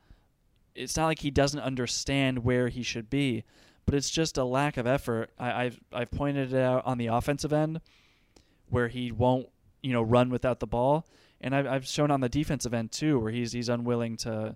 it's 0.74 0.96
not 0.96 1.07
like 1.07 1.20
he 1.20 1.31
doesn't 1.31 1.61
understand 1.61 2.40
where 2.40 2.68
he 2.68 2.83
should 2.83 3.09
be 3.09 3.44
but 3.90 3.96
it's 3.96 4.11
just 4.11 4.38
a 4.38 4.44
lack 4.44 4.76
of 4.76 4.87
effort. 4.87 5.31
I, 5.37 5.64
have 5.64 5.81
I've 5.92 6.11
pointed 6.12 6.53
it 6.53 6.61
out 6.61 6.87
on 6.87 6.96
the 6.96 7.09
offensive 7.09 7.53
end 7.53 7.81
where 8.68 8.87
he 8.87 9.11
won't 9.11 9.48
you 9.83 9.92
know 9.92 10.00
run 10.00 10.31
without 10.31 10.61
the 10.61 10.66
ball, 10.68 11.07
and 11.40 11.57
I've, 11.57 11.66
I've 11.66 11.87
shown 11.88 12.09
on 12.12 12.20
the 12.20 12.29
defensive 12.29 12.72
end 12.72 12.92
too 12.92 13.18
where 13.18 13.33
he's 13.33 13.50
he's 13.50 13.68
unwilling 13.68 14.16
to 14.18 14.55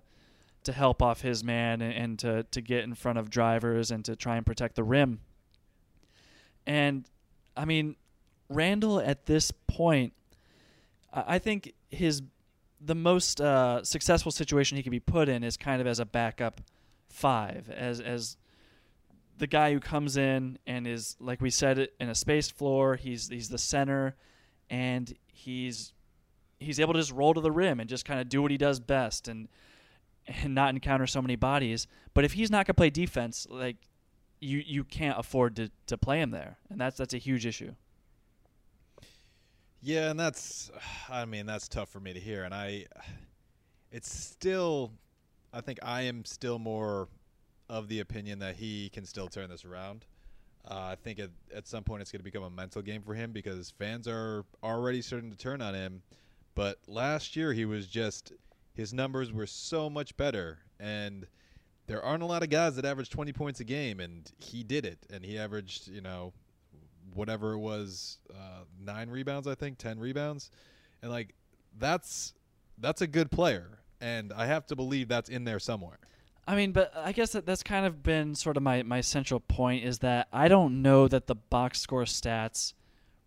to 0.65 0.73
help 0.73 1.01
off 1.01 1.21
his 1.21 1.43
man 1.43 1.81
and, 1.81 1.93
and 1.93 2.19
to 2.19 2.43
to 2.51 2.61
get 2.61 2.83
in 2.83 2.93
front 2.95 3.17
of 3.17 3.29
drivers 3.29 3.91
and 3.91 4.03
to 4.05 4.15
try 4.15 4.37
and 4.37 4.45
protect 4.45 4.75
the 4.75 4.83
rim. 4.83 5.19
And 6.65 7.05
I 7.55 7.65
mean, 7.65 7.95
Randle 8.49 8.99
at 8.99 9.25
this 9.25 9.51
point, 9.67 10.13
I 11.13 11.39
think 11.39 11.73
his 11.89 12.21
the 12.81 12.95
most 12.95 13.41
uh, 13.41 13.83
successful 13.83 14.31
situation 14.31 14.77
he 14.77 14.83
could 14.83 14.91
be 14.91 14.99
put 14.99 15.29
in 15.29 15.43
is 15.43 15.57
kind 15.57 15.81
of 15.81 15.87
as 15.87 15.99
a 15.99 16.05
backup 16.05 16.61
five, 17.09 17.69
as 17.69 17.99
as 17.99 18.37
the 19.37 19.47
guy 19.47 19.73
who 19.73 19.79
comes 19.79 20.17
in 20.17 20.57
and 20.65 20.87
is 20.87 21.15
like 21.19 21.41
we 21.41 21.49
said 21.49 21.89
in 21.99 22.09
a 22.09 22.15
space 22.15 22.49
floor. 22.49 22.95
He's 22.95 23.29
he's 23.29 23.49
the 23.49 23.57
center, 23.57 24.15
and 24.69 25.13
he's 25.31 25.93
he's 26.59 26.79
able 26.79 26.93
to 26.93 26.99
just 26.99 27.11
roll 27.11 27.33
to 27.33 27.41
the 27.41 27.51
rim 27.51 27.79
and 27.79 27.89
just 27.89 28.05
kind 28.05 28.19
of 28.19 28.29
do 28.29 28.41
what 28.41 28.51
he 28.51 28.57
does 28.57 28.79
best 28.79 29.27
and 29.27 29.47
and 30.27 30.55
not 30.55 30.73
encounter 30.73 31.07
so 31.07 31.21
many 31.21 31.35
bodies. 31.35 31.87
But 32.13 32.25
if 32.25 32.33
he's 32.33 32.51
not 32.51 32.65
gonna 32.65 32.75
play 32.75 32.89
defense, 32.89 33.47
like 33.49 33.77
you 34.39 34.63
you 34.65 34.83
can't 34.83 35.19
afford 35.19 35.55
to, 35.57 35.71
to 35.87 35.97
play 35.97 36.21
him 36.21 36.31
there, 36.31 36.57
and 36.69 36.79
that's 36.79 36.97
that's 36.97 37.13
a 37.13 37.17
huge 37.19 37.45
issue. 37.45 37.73
Yeah, 39.85 40.09
and 40.09 40.19
that's, 40.19 40.71
I 41.11 41.25
mean, 41.25 41.45
that's 41.45 41.67
tough 41.67 41.89
for 41.89 41.99
me 41.99 42.11
to 42.11 42.19
hear, 42.19 42.43
and 42.43 42.55
I, 42.55 42.85
it's 43.91 44.11
still, 44.11 44.91
I 45.53 45.61
think 45.61 45.77
I 45.83 46.01
am 46.01 46.25
still 46.25 46.57
more 46.57 47.07
of 47.69 47.87
the 47.87 47.99
opinion 47.99 48.39
that 48.39 48.55
he 48.55 48.89
can 48.89 49.05
still 49.05 49.27
turn 49.27 49.47
this 49.47 49.63
around. 49.63 50.05
Uh, 50.67 50.73
I 50.73 50.95
think 50.95 51.19
at, 51.19 51.29
at 51.55 51.67
some 51.67 51.83
point 51.83 52.01
it's 52.01 52.11
going 52.11 52.19
to 52.19 52.23
become 52.23 52.41
a 52.41 52.49
mental 52.49 52.81
game 52.81 53.03
for 53.03 53.13
him 53.13 53.31
because 53.31 53.75
fans 53.77 54.07
are 54.07 54.43
already 54.63 55.03
starting 55.03 55.29
to 55.29 55.37
turn 55.37 55.61
on 55.61 55.75
him. 55.75 56.01
But 56.55 56.79
last 56.87 57.35
year 57.35 57.53
he 57.53 57.65
was 57.65 57.85
just 57.85 58.33
his 58.75 58.93
numbers 58.93 59.31
were 59.31 59.47
so 59.47 59.89
much 59.89 60.15
better, 60.17 60.59
and 60.79 61.25
there 61.87 62.03
aren't 62.03 62.23
a 62.23 62.25
lot 62.25 62.43
of 62.43 62.49
guys 62.49 62.75
that 62.75 62.85
average 62.85 63.09
20 63.09 63.33
points 63.33 63.59
a 63.59 63.63
game, 63.63 63.99
and 63.99 64.31
he 64.37 64.63
did 64.63 64.85
it, 64.85 64.99
and 65.11 65.23
he 65.23 65.37
averaged 65.37 65.87
you 65.87 66.01
know 66.01 66.33
whatever 67.13 67.53
it 67.53 67.59
was 67.59 68.19
uh, 68.31 68.63
nine 68.83 69.09
rebounds 69.09 69.47
I 69.47 69.55
think 69.55 69.77
10 69.77 69.99
rebounds, 69.99 70.51
and 71.01 71.11
like 71.11 71.33
that's 71.77 72.33
that's 72.77 73.01
a 73.01 73.07
good 73.07 73.31
player, 73.31 73.79
and 74.01 74.33
I 74.33 74.45
have 74.45 74.65
to 74.67 74.75
believe 74.75 75.07
that's 75.07 75.29
in 75.29 75.45
there 75.45 75.59
somewhere. 75.59 75.99
I 76.47 76.55
mean, 76.55 76.73
but 76.73 76.91
I 76.95 77.11
guess 77.11 77.31
that 77.31 77.45
that's 77.45 77.63
kind 77.63 77.85
of 77.85 78.03
been 78.03 78.35
sort 78.35 78.55
of 78.55 78.61
my, 78.61 78.83
my 78.83 79.01
central 79.01 79.39
point 79.39 79.83
is 79.83 79.99
that 79.99 80.27
I 80.31 80.47
don't 80.47 80.81
know 80.83 81.07
that 81.07 81.25
the 81.25 81.35
box 81.35 81.81
score 81.81 82.03
stats 82.03 82.73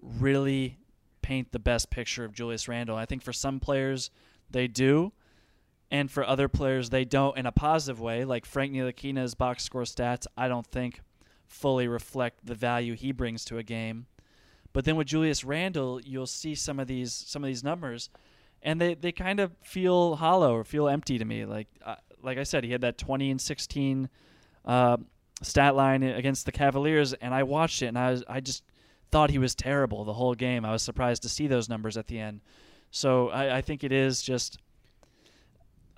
really 0.00 0.78
paint 1.20 1.50
the 1.50 1.58
best 1.58 1.90
picture 1.90 2.24
of 2.24 2.32
Julius 2.32 2.68
Randle. 2.68 2.96
I 2.96 3.06
think 3.06 3.22
for 3.22 3.32
some 3.32 3.58
players 3.58 4.10
they 4.50 4.68
do, 4.68 5.12
and 5.90 6.10
for 6.10 6.24
other 6.24 6.48
players 6.48 6.90
they 6.90 7.04
don't 7.04 7.36
in 7.38 7.46
a 7.46 7.52
positive 7.52 8.00
way. 8.00 8.24
Like 8.24 8.46
Frank 8.46 8.72
Ntilikina's 8.72 9.34
box 9.34 9.64
score 9.64 9.82
stats, 9.82 10.26
I 10.36 10.48
don't 10.48 10.66
think 10.66 11.00
fully 11.46 11.88
reflect 11.88 12.44
the 12.44 12.54
value 12.54 12.94
he 12.94 13.10
brings 13.12 13.44
to 13.46 13.58
a 13.58 13.62
game. 13.62 14.06
But 14.72 14.84
then 14.84 14.96
with 14.96 15.06
Julius 15.06 15.44
Randle, 15.44 16.00
you'll 16.02 16.26
see 16.26 16.54
some 16.54 16.78
of 16.78 16.86
these 16.86 17.12
some 17.12 17.42
of 17.42 17.48
these 17.48 17.64
numbers, 17.64 18.10
and 18.62 18.80
they, 18.80 18.94
they 18.94 19.12
kind 19.12 19.40
of 19.40 19.52
feel 19.62 20.16
hollow 20.16 20.54
or 20.54 20.64
feel 20.64 20.88
empty 20.88 21.18
to 21.18 21.24
me. 21.24 21.44
Like 21.44 21.68
uh, 21.84 21.96
like 22.22 22.38
I 22.38 22.42
said, 22.42 22.64
he 22.64 22.72
had 22.72 22.82
that 22.82 22.98
20 22.98 23.30
and 23.30 23.40
16 23.40 24.08
uh, 24.64 24.98
stat 25.42 25.74
line 25.74 26.02
against 26.02 26.46
the 26.46 26.52
Cavaliers, 26.52 27.12
and 27.14 27.34
I 27.34 27.42
watched 27.44 27.82
it, 27.82 27.86
and 27.86 27.98
I 27.98 28.10
was, 28.10 28.24
I 28.28 28.40
just 28.40 28.62
thought 29.10 29.30
he 29.30 29.38
was 29.38 29.54
terrible 29.54 30.04
the 30.04 30.12
whole 30.12 30.34
game. 30.34 30.64
I 30.64 30.72
was 30.72 30.82
surprised 30.82 31.22
to 31.22 31.28
see 31.28 31.46
those 31.46 31.68
numbers 31.68 31.96
at 31.96 32.06
the 32.06 32.18
end. 32.18 32.40
So 32.90 33.30
I, 33.30 33.58
I 33.58 33.60
think 33.62 33.84
it 33.84 33.92
is 33.92 34.22
just. 34.22 34.58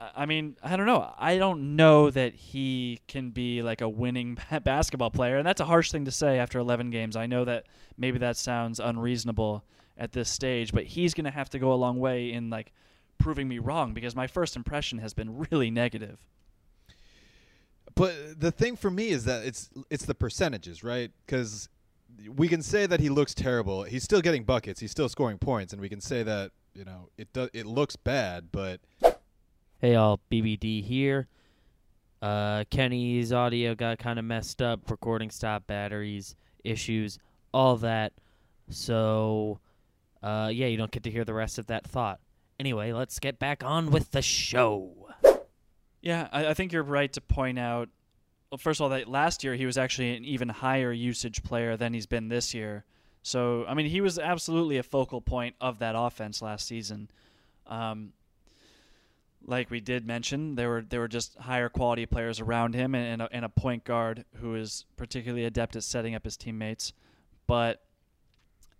I 0.00 0.24
mean, 0.24 0.56
I 0.62 0.76
don't 0.76 0.86
know. 0.86 1.12
I 1.18 1.36
don't 1.36 1.76
know 1.76 2.10
that 2.10 2.34
he 2.34 3.00
can 3.06 3.30
be 3.30 3.62
like 3.62 3.82
a 3.82 3.88
winning 3.88 4.38
basketball 4.64 5.10
player, 5.10 5.36
and 5.36 5.46
that's 5.46 5.60
a 5.60 5.66
harsh 5.66 5.92
thing 5.92 6.06
to 6.06 6.10
say 6.10 6.38
after 6.38 6.58
11 6.58 6.90
games. 6.90 7.16
I 7.16 7.26
know 7.26 7.44
that 7.44 7.66
maybe 7.98 8.18
that 8.18 8.36
sounds 8.36 8.80
unreasonable 8.80 9.62
at 9.98 10.12
this 10.12 10.30
stage, 10.30 10.72
but 10.72 10.84
he's 10.84 11.12
going 11.12 11.26
to 11.26 11.30
have 11.30 11.50
to 11.50 11.58
go 11.58 11.72
a 11.72 11.74
long 11.74 12.00
way 12.00 12.32
in 12.32 12.48
like 12.48 12.72
proving 13.18 13.46
me 13.46 13.58
wrong 13.58 13.92
because 13.92 14.16
my 14.16 14.26
first 14.26 14.56
impression 14.56 14.98
has 14.98 15.12
been 15.12 15.46
really 15.50 15.70
negative. 15.70 16.18
But 17.94 18.40
the 18.40 18.50
thing 18.50 18.76
for 18.76 18.90
me 18.90 19.08
is 19.08 19.24
that 19.24 19.44
it's 19.44 19.68
it's 19.90 20.06
the 20.06 20.14
percentages, 20.14 20.82
right? 20.82 21.10
Because 21.26 21.68
we 22.34 22.48
can 22.48 22.62
say 22.62 22.86
that 22.86 23.00
he 23.00 23.10
looks 23.10 23.34
terrible. 23.34 23.82
He's 23.82 24.04
still 24.04 24.22
getting 24.22 24.44
buckets. 24.44 24.80
He's 24.80 24.90
still 24.90 25.08
scoring 25.08 25.38
points, 25.38 25.72
and 25.72 25.82
we 25.82 25.88
can 25.90 26.00
say 26.00 26.22
that 26.22 26.52
you 26.72 26.84
know 26.84 27.10
it 27.18 27.32
does 27.34 27.50
it 27.52 27.66
looks 27.66 27.96
bad, 27.96 28.48
but 28.52 28.80
Hey 29.80 29.94
all, 29.94 30.20
BBD 30.30 30.84
here. 30.84 31.26
Uh, 32.20 32.64
Kenny's 32.68 33.32
audio 33.32 33.74
got 33.74 33.98
kind 33.98 34.18
of 34.18 34.26
messed 34.26 34.60
up, 34.60 34.90
recording 34.90 35.30
stopped, 35.30 35.66
batteries, 35.68 36.36
issues, 36.62 37.18
all 37.54 37.76
that. 37.76 38.12
So, 38.68 39.58
uh, 40.22 40.50
yeah, 40.52 40.66
you 40.66 40.76
don't 40.76 40.90
get 40.90 41.04
to 41.04 41.10
hear 41.10 41.24
the 41.24 41.32
rest 41.32 41.58
of 41.58 41.68
that 41.68 41.86
thought. 41.86 42.20
Anyway, 42.58 42.92
let's 42.92 43.18
get 43.18 43.38
back 43.38 43.64
on 43.64 43.90
with 43.90 44.10
the 44.10 44.20
show. 44.20 45.08
Yeah, 46.02 46.28
I, 46.30 46.48
I 46.48 46.54
think 46.54 46.74
you're 46.74 46.82
right 46.82 47.10
to 47.14 47.22
point 47.22 47.58
out. 47.58 47.88
Well, 48.50 48.58
first 48.58 48.80
of 48.80 48.84
all, 48.84 48.90
that 48.90 49.08
last 49.08 49.42
year 49.42 49.54
he 49.54 49.64
was 49.64 49.78
actually 49.78 50.14
an 50.14 50.26
even 50.26 50.50
higher 50.50 50.92
usage 50.92 51.42
player 51.42 51.78
than 51.78 51.94
he's 51.94 52.06
been 52.06 52.28
this 52.28 52.52
year. 52.52 52.84
So, 53.22 53.64
I 53.66 53.72
mean, 53.72 53.86
he 53.86 54.02
was 54.02 54.18
absolutely 54.18 54.76
a 54.76 54.82
focal 54.82 55.22
point 55.22 55.54
of 55.58 55.78
that 55.78 55.94
offense 55.96 56.42
last 56.42 56.66
season. 56.66 57.10
Um, 57.66 58.12
like 59.46 59.70
we 59.70 59.80
did 59.80 60.06
mention, 60.06 60.54
there 60.54 60.68
were 60.68 60.82
there 60.82 61.00
were 61.00 61.08
just 61.08 61.36
higher 61.36 61.68
quality 61.68 62.06
players 62.06 62.40
around 62.40 62.74
him, 62.74 62.94
and, 62.94 63.06
and, 63.06 63.22
a, 63.22 63.28
and 63.32 63.44
a 63.44 63.48
point 63.48 63.84
guard 63.84 64.24
who 64.36 64.54
is 64.54 64.84
particularly 64.96 65.44
adept 65.44 65.76
at 65.76 65.82
setting 65.82 66.14
up 66.14 66.24
his 66.24 66.36
teammates. 66.36 66.92
But 67.46 67.82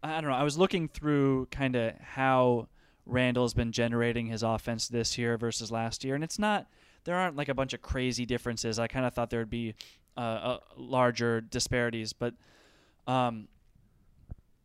I 0.03 0.21
don't 0.21 0.31
know. 0.31 0.37
I 0.37 0.43
was 0.43 0.59
looking 0.59 0.89
through 0.89 1.47
kind 1.51 1.77
of 1.77 1.95
how 1.99 2.69
Randle's 3.07 3.55
been 3.55 3.73
generating 3.73 4.27
his 4.27 4.43
offense 4.43 4.89
this 4.89 5.19
year 5.19 5.37
versus 5.37 5.71
last 5.71 6.05
year, 6.05 6.15
and 6.15 6.25
it's 6.25 6.39
not. 6.39 6.67
There 7.05 7.17
aren't 7.17 7.37
like 7.37 7.49
a 7.49 7.55
bunch 7.55 7.73
of 7.73 7.81
crazy 7.81 8.27
differences. 8.27 8.79
I 8.79 8.87
kind 8.87 9.07
of 9.07 9.15
thought 9.15 9.31
there 9.31 9.41
would 9.41 9.51
be 9.51 9.75
uh, 10.17 10.21
uh, 10.21 10.59
larger 10.77 11.41
disparities, 11.41 12.13
but 12.13 12.35
um, 13.07 13.49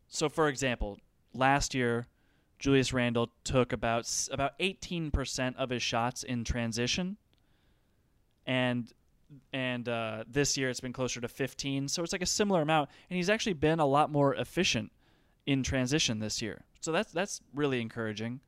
so 0.10 0.28
for 0.28 0.50
example, 0.50 1.00
last 1.34 1.74
year 1.74 2.08
Julius 2.60 2.94
Randle 2.94 3.30
took 3.44 3.74
about 3.74 4.10
about 4.32 4.58
18% 4.60 5.56
of 5.56 5.70
his 5.70 5.84
shots 5.84 6.24
in 6.24 6.44
transition, 6.44 7.18
and 8.46 8.92
and 9.52 9.90
uh, 9.90 10.24
this 10.28 10.58
year 10.58 10.70
it's 10.70 10.80
been 10.80 10.94
closer 10.94 11.20
to 11.20 11.28
15. 11.28 11.88
So 11.88 12.04
it's 12.04 12.14
like 12.14 12.22
a 12.22 12.28
similar 12.28 12.62
amount, 12.62 12.90
and 13.10 13.18
he's 13.18 13.30
actually 13.30 13.54
been 13.54 13.80
a 13.80 13.86
lot 13.86 14.12
more 14.12 14.36
efficient 14.36 14.92
in 15.46 15.64
transition 15.64 16.20
this 16.20 16.42
year. 16.42 16.64
So 16.82 16.92
that's 16.92 17.12
that's 17.12 17.42
really 17.54 17.82
encouraging. 17.82 18.40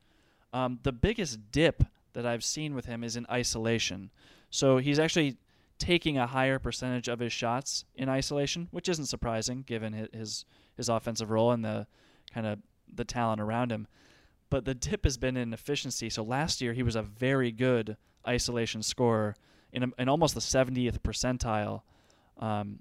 Um, 0.54 0.80
the 0.84 0.92
biggest 0.92 1.52
dip 1.52 1.84
that 2.14 2.26
I've 2.26 2.44
seen 2.44 2.74
with 2.74 2.86
him 2.86 3.04
is 3.04 3.16
in 3.16 3.26
isolation. 3.30 4.12
So 4.50 4.78
he's 4.78 5.00
actually 5.00 5.38
taking 5.78 6.18
a 6.18 6.26
higher 6.26 6.58
percentage 6.58 7.08
of 7.08 7.20
his 7.20 7.34
shots 7.34 7.86
in 7.96 8.10
isolation, 8.10 8.68
which 8.72 8.90
isn't 8.90 9.06
surprising 9.06 9.64
given 9.64 9.94
his 9.94 10.08
his, 10.14 10.46
his 10.78 10.90
offensive 10.90 11.30
role 11.30 11.52
and 11.52 11.64
the 11.64 11.88
kind 12.34 12.48
of 12.48 12.60
the 12.94 13.06
talent 13.06 13.42
around 13.42 13.72
him. 13.72 13.88
But 14.50 14.66
the 14.66 14.74
dip 14.74 15.04
has 15.04 15.18
been 15.18 15.36
in 15.36 15.54
efficiency. 15.54 16.10
So 16.10 16.24
last 16.24 16.62
year 16.62 16.74
he 16.74 16.84
was 16.84 16.96
a 16.96 17.02
very 17.02 17.52
good 17.52 17.98
isolation 18.28 18.82
scorer 18.82 19.36
in, 19.72 19.84
a, 19.84 19.88
in 19.98 20.10
almost 20.10 20.34
the 20.34 20.42
70th 20.42 21.00
percentile 21.00 21.82
um, 22.38 22.80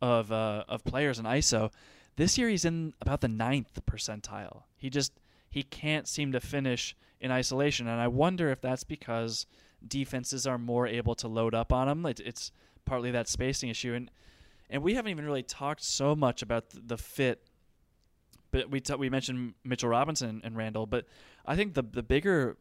of 0.00 0.32
uh, 0.32 0.64
of 0.68 0.84
players 0.84 1.18
in 1.18 1.24
ISO. 1.24 1.70
This 2.16 2.36
year 2.36 2.48
he's 2.48 2.64
in 2.64 2.94
about 3.00 3.20
the 3.20 3.28
ninth 3.28 3.80
percentile. 3.86 4.64
He 4.76 4.90
just 4.90 5.12
he 5.48 5.62
can't 5.62 6.08
seem 6.08 6.32
to 6.32 6.40
finish 6.40 6.96
in 7.20 7.30
isolation, 7.30 7.86
and 7.86 8.00
I 8.00 8.08
wonder 8.08 8.50
if 8.50 8.60
that's 8.60 8.84
because 8.84 9.46
defenses 9.86 10.46
are 10.46 10.58
more 10.58 10.86
able 10.86 11.14
to 11.16 11.28
load 11.28 11.54
up 11.54 11.72
on 11.72 11.88
him. 11.88 12.04
It, 12.06 12.20
it's 12.20 12.52
partly 12.84 13.10
that 13.12 13.28
spacing 13.28 13.68
issue, 13.68 13.94
and 13.94 14.10
and 14.68 14.82
we 14.82 14.94
haven't 14.94 15.10
even 15.10 15.24
really 15.24 15.42
talked 15.42 15.84
so 15.84 16.16
much 16.16 16.42
about 16.42 16.70
the, 16.70 16.80
the 16.80 16.98
fit 16.98 17.46
but 18.52 18.70
we 18.70 18.80
t- 18.80 18.94
we 18.94 19.10
mentioned 19.10 19.54
Mitchell 19.64 19.88
Robinson 19.88 20.40
and 20.44 20.56
Randle, 20.56 20.86
but 20.86 21.06
I 21.44 21.56
think 21.56 21.74
the 21.74 21.82
the 21.82 22.02
bigger 22.02 22.56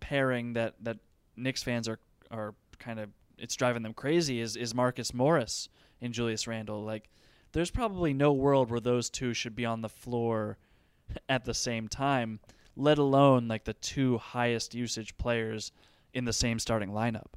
pairing 0.00 0.54
that 0.54 0.76
that 0.80 0.98
Knicks 1.36 1.62
fans 1.62 1.88
are 1.88 1.98
are 2.30 2.54
kind 2.78 2.98
of 2.98 3.10
it's 3.36 3.56
driving 3.56 3.82
them 3.82 3.92
crazy 3.92 4.40
is 4.40 4.56
is 4.56 4.74
Marcus 4.74 5.12
Morris 5.12 5.68
and 6.00 6.14
Julius 6.14 6.46
Randle. 6.46 6.82
Like, 6.82 7.10
there's 7.52 7.70
probably 7.70 8.14
no 8.14 8.32
world 8.32 8.70
where 8.70 8.80
those 8.80 9.10
two 9.10 9.34
should 9.34 9.54
be 9.54 9.66
on 9.66 9.82
the 9.82 9.88
floor 9.88 10.56
at 11.28 11.44
the 11.44 11.54
same 11.54 11.88
time, 11.88 12.40
let 12.76 12.98
alone 12.98 13.48
like 13.48 13.64
the 13.64 13.74
two 13.74 14.18
highest 14.18 14.74
usage 14.74 15.16
players 15.18 15.72
in 16.14 16.24
the 16.24 16.32
same 16.32 16.58
starting 16.58 16.90
lineup. 16.90 17.32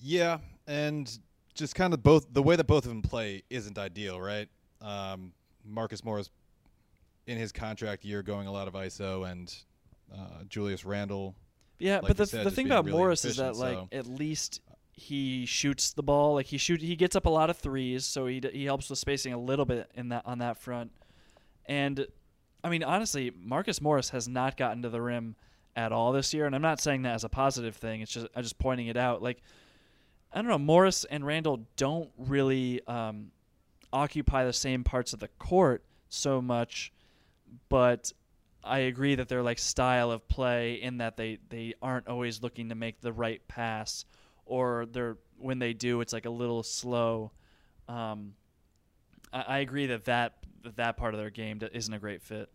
Yeah, 0.00 0.38
and 0.66 1.18
just 1.54 1.74
kind 1.74 1.94
of 1.94 2.02
both 2.02 2.26
the 2.32 2.42
way 2.42 2.56
that 2.56 2.66
both 2.66 2.84
of 2.84 2.88
them 2.88 3.02
play 3.02 3.42
isn't 3.50 3.78
ideal, 3.78 4.20
right? 4.20 4.48
Um, 4.80 5.32
Marcus 5.64 6.04
Morris 6.04 6.30
in 7.26 7.38
his 7.38 7.52
contract 7.52 8.04
year 8.04 8.22
going 8.22 8.46
a 8.46 8.52
lot 8.52 8.68
of 8.68 8.74
ISO, 8.74 9.30
and 9.30 9.54
uh, 10.12 10.44
Julius 10.48 10.84
Randle. 10.84 11.34
Yeah, 11.78 11.96
like 11.96 12.08
but 12.08 12.16
the 12.16 12.26
said, 12.26 12.46
the 12.46 12.50
thing 12.50 12.66
about 12.66 12.84
really 12.84 12.96
Morris 12.98 13.24
is 13.24 13.36
that 13.38 13.56
like 13.56 13.76
so- 13.76 13.88
at 13.92 14.06
least 14.06 14.60
he 14.92 15.44
shoots 15.46 15.92
the 15.92 16.02
ball. 16.02 16.34
Like 16.34 16.46
he 16.46 16.58
shoot 16.58 16.80
he 16.80 16.96
gets 16.96 17.16
up 17.16 17.26
a 17.26 17.30
lot 17.30 17.50
of 17.50 17.56
threes, 17.56 18.04
so 18.04 18.26
he 18.26 18.40
d- 18.40 18.50
he 18.52 18.64
helps 18.64 18.90
with 18.90 18.98
spacing 18.98 19.32
a 19.32 19.38
little 19.38 19.64
bit 19.64 19.90
in 19.94 20.10
that 20.10 20.22
on 20.26 20.38
that 20.38 20.56
front. 20.58 20.92
And 21.66 22.06
I 22.62 22.68
mean, 22.68 22.82
honestly, 22.82 23.32
Marcus 23.36 23.80
Morris 23.80 24.10
has 24.10 24.28
not 24.28 24.56
gotten 24.56 24.82
to 24.82 24.88
the 24.88 25.00
rim 25.00 25.36
at 25.76 25.92
all 25.92 26.12
this 26.12 26.32
year, 26.32 26.46
and 26.46 26.54
I'm 26.54 26.62
not 26.62 26.80
saying 26.80 27.02
that 27.02 27.14
as 27.14 27.24
a 27.24 27.28
positive 27.28 27.74
thing. 27.76 28.00
It's 28.00 28.12
just 28.12 28.26
I'm 28.36 28.42
just 28.42 28.58
pointing 28.58 28.86
it 28.86 28.96
out. 28.96 29.22
Like 29.22 29.42
I 30.34 30.38
don't 30.38 30.48
know, 30.48 30.58
Morris 30.58 31.04
and 31.04 31.24
Randle 31.24 31.64
don't 31.76 32.10
really 32.18 32.84
um, 32.88 33.30
occupy 33.92 34.44
the 34.44 34.52
same 34.52 34.82
parts 34.82 35.12
of 35.12 35.20
the 35.20 35.28
court 35.28 35.84
so 36.08 36.42
much, 36.42 36.92
but 37.68 38.12
I 38.64 38.80
agree 38.80 39.14
that 39.14 39.28
their 39.28 39.44
like 39.44 39.60
style 39.60 40.10
of 40.10 40.26
play 40.26 40.74
in 40.74 40.98
that 40.98 41.16
they 41.16 41.38
they 41.50 41.74
aren't 41.80 42.08
always 42.08 42.42
looking 42.42 42.70
to 42.70 42.74
make 42.74 43.00
the 43.00 43.12
right 43.12 43.46
pass, 43.46 44.04
or 44.44 44.86
they're 44.90 45.18
when 45.38 45.60
they 45.60 45.72
do, 45.72 46.00
it's 46.00 46.12
like 46.12 46.26
a 46.26 46.30
little 46.30 46.64
slow. 46.64 47.30
Um, 47.88 48.34
I, 49.32 49.42
I 49.42 49.58
agree 49.58 49.86
that 49.86 50.04
that 50.06 50.38
that 50.76 50.96
part 50.96 51.14
of 51.14 51.20
their 51.20 51.30
game 51.30 51.60
isn't 51.72 51.94
a 51.94 51.98
great 51.98 52.22
fit. 52.22 52.50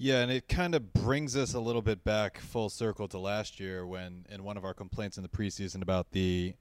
Yeah, 0.00 0.20
and 0.20 0.30
it 0.30 0.46
kind 0.46 0.76
of 0.76 0.92
brings 0.92 1.36
us 1.36 1.54
a 1.54 1.58
little 1.58 1.82
bit 1.82 2.04
back 2.04 2.38
full 2.38 2.68
circle 2.70 3.08
to 3.08 3.18
last 3.18 3.58
year 3.58 3.84
when, 3.84 4.26
in 4.30 4.44
one 4.44 4.56
of 4.56 4.64
our 4.64 4.72
complaints 4.72 5.16
in 5.16 5.24
the 5.24 5.28
preseason 5.28 5.82
about 5.82 6.12
the 6.12 6.54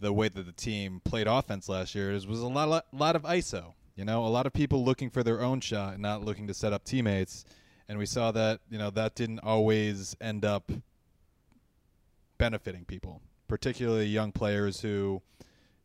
the 0.00 0.12
way 0.12 0.28
that 0.28 0.44
the 0.44 0.52
team 0.52 1.00
played 1.04 1.28
offense 1.28 1.68
last 1.68 1.94
year, 1.94 2.10
is 2.10 2.26
was 2.26 2.40
a 2.40 2.48
lot, 2.48 2.68
lot, 2.68 2.86
lot 2.92 3.14
of 3.14 3.22
ISO. 3.22 3.74
You 3.94 4.04
know, 4.04 4.26
a 4.26 4.28
lot 4.28 4.44
of 4.44 4.52
people 4.52 4.84
looking 4.84 5.08
for 5.08 5.22
their 5.22 5.40
own 5.40 5.60
shot 5.60 5.92
and 5.92 6.02
not 6.02 6.24
looking 6.24 6.48
to 6.48 6.54
set 6.54 6.72
up 6.72 6.84
teammates. 6.84 7.44
And 7.88 7.96
we 7.96 8.06
saw 8.06 8.32
that 8.32 8.58
you 8.68 8.78
know 8.78 8.90
that 8.90 9.14
didn't 9.14 9.38
always 9.38 10.16
end 10.20 10.44
up 10.44 10.72
benefiting 12.38 12.84
people, 12.84 13.22
particularly 13.46 14.06
young 14.06 14.32
players 14.32 14.80
who, 14.80 15.22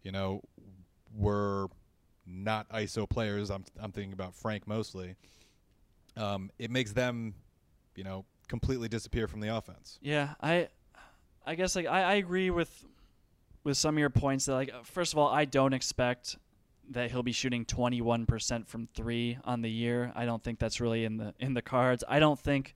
you 0.01 0.11
know, 0.11 0.41
were 1.15 1.67
not 2.25 2.67
ISO 2.69 3.07
players. 3.07 3.51
I'm 3.51 3.63
I'm 3.79 3.91
thinking 3.91 4.13
about 4.13 4.33
Frank 4.33 4.67
mostly 4.67 5.17
um, 6.17 6.51
it 6.59 6.71
makes 6.71 6.91
them, 6.91 7.33
you 7.95 8.03
know, 8.03 8.25
completely 8.47 8.87
disappear 8.87 9.27
from 9.27 9.39
the 9.39 9.55
offense. 9.55 9.99
Yeah, 10.01 10.33
I, 10.41 10.69
I 11.45 11.55
guess 11.55 11.75
like 11.75 11.87
I, 11.87 12.03
I 12.03 12.13
agree 12.15 12.49
with, 12.49 12.85
with 13.63 13.77
some 13.77 13.95
of 13.95 13.99
your 13.99 14.09
points. 14.09 14.45
That 14.45 14.53
like 14.53 14.85
first 14.85 15.13
of 15.13 15.19
all, 15.19 15.29
I 15.29 15.45
don't 15.45 15.73
expect 15.73 16.37
that 16.91 17.11
he'll 17.11 17.23
be 17.23 17.31
shooting 17.31 17.65
21% 17.65 18.67
from 18.67 18.87
3 18.93 19.37
on 19.43 19.61
the 19.61 19.69
year. 19.69 20.11
I 20.15 20.25
don't 20.25 20.43
think 20.43 20.59
that's 20.59 20.81
really 20.81 21.05
in 21.05 21.17
the 21.17 21.33
in 21.39 21.53
the 21.53 21.61
cards. 21.61 22.03
I 22.07 22.19
don't 22.19 22.39
think 22.39 22.75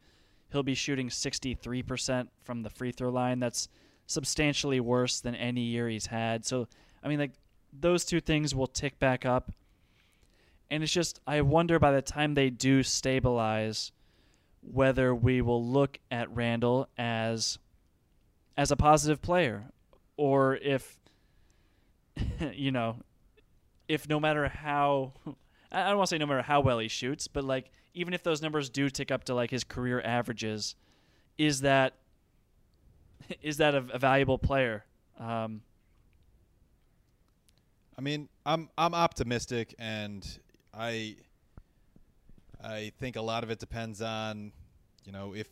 he'll 0.52 0.64
be 0.64 0.76
shooting 0.76 1.10
63% 1.10 2.28
from 2.44 2.64
the 2.64 2.70
free 2.70 2.92
throw 2.92 3.10
line. 3.10 3.40
That's 3.40 3.68
substantially 4.06 4.80
worse 4.80 5.20
than 5.20 5.36
any 5.36 5.62
year 5.62 5.90
he's 5.90 6.06
had. 6.06 6.46
So, 6.46 6.68
I 7.04 7.10
mean 7.10 7.20
like 7.20 7.34
those 7.78 8.06
two 8.06 8.22
things 8.22 8.56
will 8.56 8.68
tick 8.68 8.98
back 9.00 9.26
up. 9.26 9.52
And 10.70 10.84
it's 10.84 10.92
just, 10.92 11.20
I 11.26 11.42
wonder 11.42 11.80
by 11.80 11.92
the 11.92 12.02
time 12.02 12.34
they 12.34 12.50
do 12.50 12.84
stabilize, 12.84 13.92
whether 14.62 15.16
we 15.16 15.42
will 15.42 15.64
look 15.64 16.00
at 16.12 16.34
Randle 16.34 16.90
as 16.98 17.58
as 18.58 18.72
a 18.72 18.76
positive 18.76 19.22
player, 19.22 19.66
or 20.18 20.58
if 20.58 20.98
you 22.54 22.72
know, 22.72 22.98
if 23.88 24.10
no 24.10 24.20
matter 24.20 24.48
how 24.48 25.14
I 25.72 25.90
don't 25.90 25.98
want 25.98 26.10
to 26.10 26.16
say 26.16 26.18
no 26.18 26.26
matter 26.26 26.42
how 26.42 26.62
well 26.62 26.80
he 26.80 26.88
shoots, 26.88 27.28
but 27.28 27.44
like 27.44 27.72
even 27.94 28.14
if 28.14 28.24
those 28.24 28.42
numbers 28.42 28.70
do 28.70 28.90
tick 28.90 29.12
up 29.12 29.24
to 29.26 29.36
like 29.36 29.52
his 29.52 29.64
career 29.64 30.02
averages, 30.02 30.76
is 31.38 31.62
that 31.62 31.94
is 33.42 33.58
that 33.58 33.76
a, 33.76 33.86
a 33.94 34.00
valuable 34.00 34.38
player? 34.38 34.86
Um, 35.20 35.62
I 37.98 38.02
mean, 38.02 38.30
I'm 38.46 38.70
I'm 38.78 38.94
optimistic, 38.94 39.74
and 39.80 40.26
I 40.74 41.16
I 42.64 42.92
think 43.00 43.16
a 43.16 43.22
lot 43.22 43.44
of 43.44 43.52
it 43.52 43.60
depends 43.60 44.02
on, 44.02 44.52
you 45.06 45.12
know, 45.12 45.34
if 45.34 45.48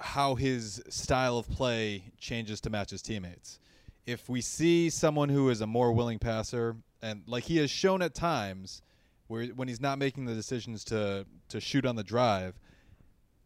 how 0.00 0.34
his 0.34 0.82
style 0.88 1.38
of 1.38 1.48
play 1.48 2.12
changes 2.18 2.60
to 2.62 2.70
match 2.70 2.90
his 2.90 3.00
teammates. 3.00 3.58
If 4.06 4.28
we 4.28 4.40
see 4.40 4.90
someone 4.90 5.28
who 5.28 5.48
is 5.48 5.60
a 5.60 5.66
more 5.66 5.92
willing 5.92 6.18
passer, 6.18 6.76
and 7.00 7.22
like 7.26 7.44
he 7.44 7.56
has 7.58 7.70
shown 7.70 8.02
at 8.02 8.14
times, 8.14 8.82
where 9.28 9.46
when 9.46 9.68
he's 9.68 9.80
not 9.80 9.98
making 9.98 10.26
the 10.26 10.34
decisions 10.34 10.84
to 10.84 11.26
to 11.48 11.60
shoot 11.60 11.86
on 11.86 11.96
the 11.96 12.04
drive, 12.04 12.58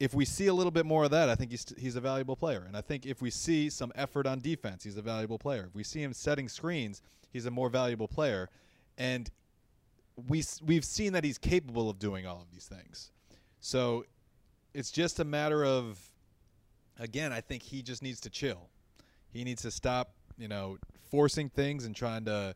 if 0.01 0.15
we 0.15 0.25
see 0.25 0.47
a 0.47 0.55
little 0.55 0.71
bit 0.71 0.87
more 0.87 1.05
of 1.05 1.11
that, 1.11 1.29
I 1.29 1.35
think 1.35 1.51
he's 1.51 1.67
he's 1.77 1.97
a 1.97 2.01
valuable 2.01 2.37
player. 2.37 2.65
And 2.67 2.77
I 2.77 2.81
think 2.81 3.07
if 3.07 3.23
we 3.23 3.31
see 3.31 3.71
some 3.71 3.93
effort 3.95 4.27
on 4.27 4.41
defense, 4.41 4.85
he's 4.85 4.97
a 4.97 5.03
valuable 5.03 5.39
player. 5.39 5.67
If 5.69 5.75
we 5.75 5.85
see 5.85 6.03
him 6.03 6.13
setting 6.13 6.49
screens, 6.49 7.03
he's 7.31 7.47
a 7.47 7.51
more 7.51 7.69
valuable 7.69 8.09
player. 8.09 8.49
And 8.97 9.31
we 10.27 10.43
we've 10.65 10.85
seen 10.85 11.13
that 11.13 11.25
he's 11.25 11.39
capable 11.39 11.89
of 11.89 11.99
doing 11.99 12.27
all 12.27 12.41
of 12.41 12.51
these 12.51 12.67
things. 12.67 13.13
So 13.61 14.05
it's 14.75 14.91
just 14.91 15.21
a 15.21 15.25
matter 15.25 15.65
of 15.65 15.99
again, 16.99 17.33
I 17.33 17.41
think 17.41 17.63
he 17.63 17.83
just 17.83 18.03
needs 18.03 18.21
to 18.21 18.31
chill. 18.31 18.69
He 19.31 19.45
needs 19.45 19.63
to 19.63 19.71
stop, 19.71 20.13
you 20.37 20.49
know, 20.49 20.79
forcing 21.11 21.49
things 21.49 21.85
and 21.85 21.95
trying 21.95 22.25
to 22.25 22.55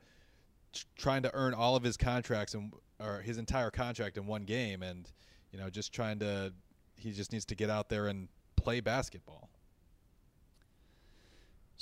trying 0.97 1.23
to 1.23 1.31
earn 1.35 1.55
all 1.55 1.77
of 1.77 1.83
his 1.83 1.97
contracts 1.97 2.55
and 2.55 2.73
or 2.99 3.21
his 3.21 3.39
entire 3.39 3.71
contract 3.71 4.17
in 4.17 4.27
one 4.27 4.45
game 4.45 4.83
and 4.83 5.11
you 5.53 5.59
know, 5.59 5.69
just 5.69 5.93
trying 5.93 6.19
to 6.21 6.53
he 6.97 7.13
just 7.13 7.33
needs 7.33 7.45
to 7.47 7.55
get 7.55 7.71
out 7.71 7.89
there 7.89 8.09
and 8.09 8.29
play 8.57 8.81
basketball. 8.81 9.51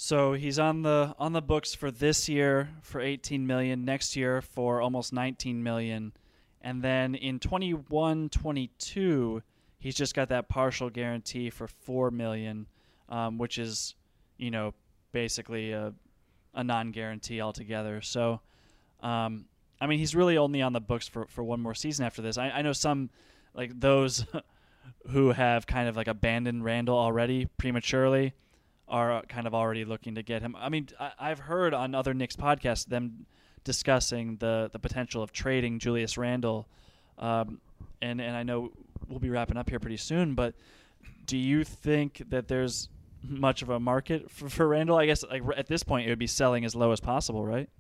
So 0.02 0.32
he's 0.32 0.58
on 0.58 0.80
the 0.80 1.14
on 1.18 1.34
the 1.34 1.42
books 1.42 1.74
for 1.74 1.90
this 1.90 2.26
year 2.26 2.70
for 2.80 3.02
18 3.02 3.46
million, 3.46 3.84
next 3.84 4.16
year 4.16 4.40
for 4.40 4.80
almost 4.80 5.12
19 5.12 5.62
million, 5.62 6.14
and 6.62 6.80
then 6.80 7.14
in 7.14 7.38
21-22 7.38 9.42
he's 9.78 9.94
just 9.94 10.14
got 10.14 10.30
that 10.30 10.48
partial 10.48 10.88
guarantee 10.88 11.50
for 11.50 11.68
4 11.68 12.10
million, 12.10 12.66
um, 13.10 13.36
which 13.36 13.58
is, 13.58 13.94
you 14.38 14.50
know, 14.50 14.72
basically 15.12 15.72
a 15.72 15.92
a 16.54 16.64
non-guarantee 16.64 17.42
altogether. 17.42 18.00
So, 18.00 18.40
um, 19.02 19.44
I 19.82 19.86
mean, 19.86 19.98
he's 19.98 20.14
really 20.14 20.38
only 20.38 20.62
on 20.62 20.72
the 20.72 20.80
books 20.80 21.08
for, 21.08 21.26
for 21.26 21.44
one 21.44 21.60
more 21.60 21.74
season 21.74 22.06
after 22.06 22.22
this. 22.22 22.38
I, 22.38 22.48
I 22.48 22.62
know 22.62 22.72
some 22.72 23.10
like 23.52 23.78
those 23.78 24.24
who 25.10 25.32
have 25.32 25.66
kind 25.66 25.90
of 25.90 25.96
like 25.98 26.08
abandoned 26.08 26.64
Randle 26.64 26.96
already 26.96 27.48
prematurely 27.58 28.32
are 28.90 29.22
kind 29.28 29.46
of 29.46 29.54
already 29.54 29.84
looking 29.84 30.16
to 30.16 30.22
get 30.22 30.42
him. 30.42 30.56
I 30.58 30.68
mean, 30.68 30.88
I, 30.98 31.28
have 31.28 31.38
heard 31.38 31.72
on 31.72 31.94
other 31.94 32.12
Knicks 32.12 32.36
podcasts 32.36 32.84
them 32.86 33.26
discussing 33.62 34.36
the 34.36 34.68
the 34.72 34.78
potential 34.78 35.22
of 35.22 35.32
trading 35.32 35.78
Julius 35.78 36.18
Randle, 36.18 36.66
um, 37.18 37.60
and 38.02 38.20
and 38.20 38.36
I 38.36 38.42
know 38.42 38.72
we'll 39.08 39.20
be 39.20 39.30
wrapping 39.30 39.56
up 39.56 39.70
here 39.70 39.78
pretty 39.78 39.96
soon. 39.96 40.34
But 40.34 40.54
do 41.24 41.38
you 41.38 41.64
think 41.64 42.22
that 42.30 42.48
there's 42.48 42.88
much 43.22 43.62
of 43.62 43.70
a 43.70 43.78
market 43.78 44.30
for, 44.30 44.48
for 44.48 44.68
Randle? 44.68 44.96
I 44.96 45.06
guess 45.06 45.24
like 45.24 45.42
at 45.56 45.68
this 45.68 45.82
point 45.82 46.06
it 46.06 46.10
would 46.10 46.18
be 46.18 46.26
selling 46.26 46.64
as 46.64 46.74
low 46.74 46.90
as 46.90 47.00
possible, 47.00 47.46
right? 47.46 47.70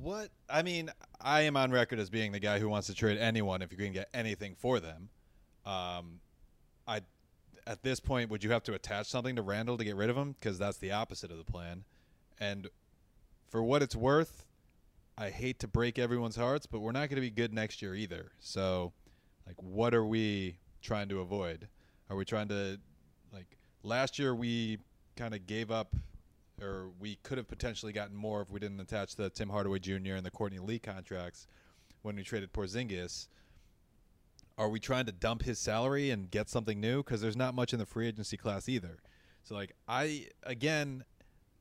What 0.00 0.30
I 0.48 0.62
mean, 0.62 0.90
I 1.20 1.42
am 1.42 1.56
on 1.56 1.70
record 1.70 1.98
as 1.98 2.08
being 2.08 2.32
the 2.32 2.40
guy 2.40 2.58
who 2.58 2.68
wants 2.68 2.86
to 2.86 2.94
trade 2.94 3.18
anyone 3.18 3.60
if 3.60 3.72
you 3.72 3.78
can 3.78 3.92
get 3.92 4.08
anything 4.14 4.54
for 4.56 4.80
them. 4.80 5.10
Um, 5.66 6.20
I 6.86 7.02
at 7.68 7.82
this 7.82 8.00
point, 8.00 8.30
would 8.30 8.42
you 8.42 8.50
have 8.50 8.62
to 8.64 8.72
attach 8.72 9.06
something 9.06 9.36
to 9.36 9.42
Randle 9.42 9.76
to 9.76 9.84
get 9.84 9.94
rid 9.94 10.08
of 10.08 10.16
him? 10.16 10.34
Because 10.40 10.58
that's 10.58 10.78
the 10.78 10.90
opposite 10.90 11.30
of 11.30 11.36
the 11.36 11.44
plan. 11.44 11.84
And 12.40 12.68
for 13.50 13.62
what 13.62 13.82
it's 13.82 13.94
worth, 13.94 14.46
I 15.18 15.28
hate 15.28 15.58
to 15.60 15.68
break 15.68 15.98
everyone's 15.98 16.36
hearts, 16.36 16.64
but 16.64 16.80
we're 16.80 16.92
not 16.92 17.10
going 17.10 17.16
to 17.16 17.20
be 17.20 17.30
good 17.30 17.52
next 17.52 17.82
year 17.82 17.94
either. 17.94 18.32
So, 18.40 18.94
like, 19.46 19.62
what 19.62 19.94
are 19.94 20.06
we 20.06 20.56
trying 20.80 21.10
to 21.10 21.20
avoid? 21.20 21.68
Are 22.08 22.16
we 22.16 22.24
trying 22.24 22.48
to, 22.48 22.80
like, 23.34 23.58
last 23.82 24.18
year 24.18 24.34
we 24.34 24.78
kind 25.16 25.34
of 25.34 25.46
gave 25.46 25.70
up, 25.70 25.94
or 26.62 26.88
we 26.98 27.18
could 27.22 27.36
have 27.36 27.48
potentially 27.48 27.92
gotten 27.92 28.16
more 28.16 28.40
if 28.40 28.50
we 28.50 28.60
didn't 28.60 28.80
attach 28.80 29.14
the 29.14 29.28
Tim 29.28 29.50
Hardaway 29.50 29.78
Jr. 29.78 30.14
and 30.14 30.24
the 30.24 30.30
Courtney 30.30 30.58
Lee 30.58 30.78
contracts 30.78 31.46
when 32.00 32.16
we 32.16 32.22
traded 32.22 32.50
Porzingis 32.50 33.28
are 34.58 34.68
we 34.68 34.80
trying 34.80 35.06
to 35.06 35.12
dump 35.12 35.44
his 35.44 35.58
salary 35.58 36.10
and 36.10 36.30
get 36.30 36.50
something 36.50 36.80
new? 36.80 36.98
Because 36.98 37.20
there's 37.20 37.36
not 37.36 37.54
much 37.54 37.72
in 37.72 37.78
the 37.78 37.86
free 37.86 38.08
agency 38.08 38.36
class 38.36 38.68
either. 38.68 38.98
So 39.44 39.54
like 39.54 39.74
I 39.86 40.26
again, 40.42 41.04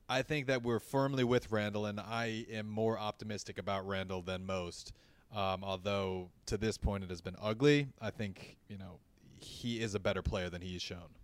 I 0.10 0.24
think 0.24 0.48
that 0.48 0.64
we're 0.64 0.80
firmly 0.80 1.24
with 1.24 1.52
Randle, 1.52 1.86
and 1.86 2.00
I 2.00 2.46
am 2.52 2.68
more 2.68 2.98
optimistic 2.98 3.60
about 3.60 3.88
Randle 3.88 4.24
than 4.24 4.46
most. 4.46 4.94
Um, 5.34 5.64
although 5.64 6.30
to 6.48 6.58
this 6.58 6.78
point 6.78 7.04
it 7.04 7.10
has 7.10 7.22
been 7.22 7.36
ugly, 7.42 7.88
I 8.02 8.10
think 8.10 8.58
you 8.68 8.78
know 8.78 9.00
he 9.40 9.80
is 9.80 9.94
a 9.94 10.00
better 10.00 10.24
player 10.24 10.50
than 10.50 10.62
he's 10.62 10.82
shown. 10.82 11.16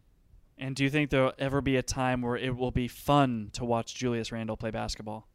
And 0.58 0.76
do 0.76 0.84
you 0.84 0.92
think 0.92 1.10
there'll 1.10 1.34
ever 1.40 1.62
be 1.62 1.78
a 1.78 1.82
time 1.82 2.22
where 2.22 2.38
it 2.38 2.56
will 2.56 2.72
be 2.72 2.88
fun 2.88 3.50
to 3.54 3.66
watch 3.66 3.96
Julius 3.96 4.32
Randle 4.32 4.56
play 4.56 4.70
basketball? 4.70 5.28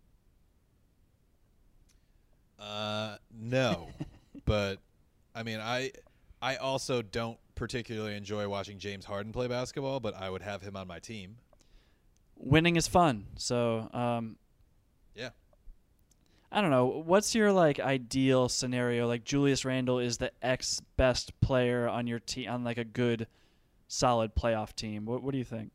Uh, 2.61 3.17
no, 3.37 3.89
but 4.45 4.79
I 5.35 5.43
mean, 5.43 5.59
I 5.61 5.91
I 6.41 6.57
also 6.57 7.03
don't 7.03 7.39
particularly 7.55 8.17
enjoy 8.17 8.49
watching 8.49 8.79
James 8.79 9.05
Harden 9.05 9.33
play 9.33 9.49
basketball, 9.49 10.01
but 10.01 10.15
I 10.15 10.31
would 10.31 10.43
have 10.43 10.63
him 10.63 10.77
on 10.77 10.87
my 10.87 10.99
team. 10.99 11.37
Winning 12.37 12.77
is 12.77 12.87
fun, 12.87 13.27
so 13.37 13.89
um, 13.93 14.37
yeah. 15.15 15.31
I 16.53 16.61
don't 16.61 16.71
know. 16.71 16.87
What's 16.87 17.35
your 17.35 17.53
like 17.53 17.81
ideal 17.81 18.49
scenario? 18.49 19.09
Like 19.09 19.25
Julius 19.25 19.65
Randle 19.65 19.99
is 19.99 20.19
the 20.19 20.31
ex 20.41 20.81
best 20.97 21.39
player 21.41 21.89
on 21.89 22.07
your 22.07 22.21
team 22.21 22.49
on 22.51 22.63
like 22.63 22.79
a 22.79 22.85
good, 22.85 23.27
solid 23.89 24.35
playoff 24.37 24.75
team. 24.75 25.05
What 25.05 25.23
What 25.23 25.33
do 25.33 25.39
you 25.39 25.45
think? 25.45 25.73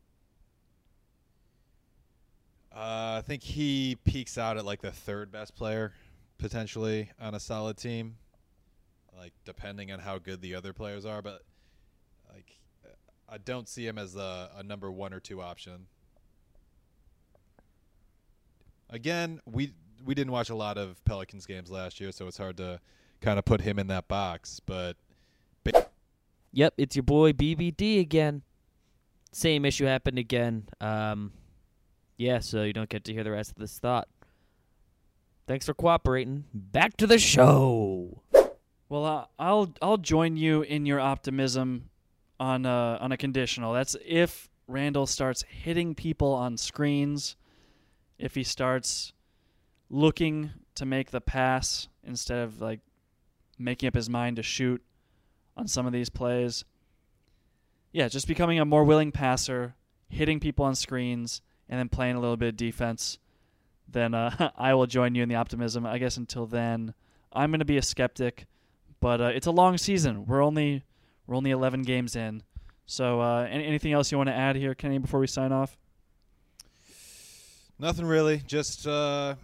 Uh, 2.74 3.18
I 3.18 3.22
think 3.24 3.42
he 3.44 3.96
peaks 4.04 4.36
out 4.36 4.56
at 4.56 4.64
like 4.64 4.82
the 4.82 4.90
third 4.90 5.30
best 5.30 5.54
player 5.54 5.92
potentially 6.38 7.10
on 7.20 7.34
a 7.34 7.40
solid 7.40 7.76
team, 7.76 8.16
like 9.16 9.32
depending 9.44 9.92
on 9.92 10.00
how 10.00 10.18
good 10.18 10.40
the 10.40 10.54
other 10.54 10.72
players 10.72 11.04
are. 11.04 11.22
But 11.22 11.42
like, 12.32 12.58
I 13.28 13.38
don't 13.38 13.68
see 13.68 13.86
him 13.86 13.98
as 13.98 14.16
a, 14.16 14.50
a 14.56 14.62
number 14.62 14.90
one 14.90 15.12
or 15.12 15.20
two 15.20 15.40
option. 15.40 15.86
Again, 18.90 19.40
we 19.46 19.72
we 20.04 20.14
didn't 20.14 20.32
watch 20.32 20.50
a 20.50 20.54
lot 20.54 20.76
of 20.78 21.02
Pelicans 21.04 21.46
games 21.46 21.70
last 21.70 22.00
year, 22.00 22.12
so 22.12 22.26
it's 22.26 22.38
hard 22.38 22.56
to 22.58 22.80
kind 23.20 23.38
of 23.38 23.44
put 23.44 23.62
him 23.62 23.78
in 23.78 23.86
that 23.88 24.06
box. 24.08 24.60
But 24.64 24.96
Yep, 26.54 26.74
it's 26.78 26.94
your 26.94 27.02
boy 27.02 27.32
BBD 27.32 28.00
again. 28.00 28.42
Same 29.32 29.64
issue 29.64 29.86
happened 29.86 30.20
again. 30.20 30.68
Um, 30.80 31.32
yeah, 32.16 32.38
so 32.38 32.62
you 32.62 32.72
don't 32.72 32.88
get 32.88 33.02
to 33.04 33.12
hear 33.12 33.24
the 33.24 33.32
rest 33.32 33.50
of 33.50 33.56
this 33.56 33.76
thought. 33.80 34.06
Thanks 35.48 35.66
for 35.66 35.74
cooperating. 35.74 36.44
Back 36.54 36.96
to 36.98 37.08
the 37.08 37.18
show. 37.18 38.22
Well, 38.88 39.04
uh, 39.04 39.24
I'll 39.38 39.72
I'll 39.80 39.96
join 39.96 40.36
you 40.36 40.62
in 40.62 40.86
your 40.86 41.00
optimism 41.00 41.90
on 42.38 42.66
a, 42.66 42.98
on 43.00 43.12
a 43.12 43.16
conditional. 43.16 43.72
That's 43.72 43.96
if 44.04 44.48
Randle 44.66 45.06
starts 45.06 45.42
hitting 45.42 45.94
people 45.94 46.32
on 46.32 46.56
screens, 46.56 47.36
if 48.18 48.34
he 48.34 48.44
starts 48.44 49.12
looking 49.90 50.50
to 50.74 50.84
make 50.84 51.10
the 51.10 51.20
pass 51.20 51.88
instead 52.02 52.38
of 52.38 52.60
like 52.60 52.80
making 53.58 53.86
up 53.86 53.94
his 53.94 54.10
mind 54.10 54.36
to 54.36 54.42
shoot 54.42 54.82
on 55.56 55.68
some 55.68 55.86
of 55.86 55.92
these 55.92 56.10
plays. 56.10 56.64
Yeah, 57.92 58.08
just 58.08 58.26
becoming 58.26 58.58
a 58.58 58.64
more 58.64 58.84
willing 58.84 59.12
passer, 59.12 59.76
hitting 60.08 60.40
people 60.40 60.64
on 60.64 60.74
screens, 60.74 61.40
and 61.68 61.78
then 61.78 61.88
playing 61.88 62.16
a 62.16 62.20
little 62.20 62.36
bit 62.36 62.48
of 62.48 62.56
defense. 62.56 63.18
Then 63.88 64.14
uh, 64.14 64.50
I 64.56 64.74
will 64.74 64.86
join 64.86 65.14
you 65.14 65.22
in 65.22 65.28
the 65.28 65.36
optimism. 65.36 65.86
I 65.86 65.98
guess 65.98 66.16
until 66.16 66.46
then, 66.46 66.94
I'm 67.32 67.50
going 67.50 67.60
to 67.60 67.64
be 67.64 67.76
a 67.76 67.82
skeptic, 67.82 68.46
but 69.04 69.20
uh, 69.20 69.24
it's 69.24 69.46
a 69.46 69.50
long 69.50 69.76
season. 69.76 70.24
We're 70.24 70.42
only 70.42 70.82
we're 71.26 71.36
only 71.36 71.50
11 71.50 71.82
games 71.82 72.16
in. 72.16 72.42
So, 72.86 73.20
uh, 73.20 73.46
any, 73.50 73.66
anything 73.66 73.92
else 73.92 74.10
you 74.10 74.16
want 74.16 74.28
to 74.28 74.34
add 74.34 74.56
here, 74.56 74.74
Kenny, 74.74 74.96
before 74.96 75.20
we 75.20 75.26
sign 75.26 75.52
off? 75.52 75.76
Nothing 77.78 78.06
really. 78.06 78.38
Just 78.46 78.86
uh, 78.86 79.34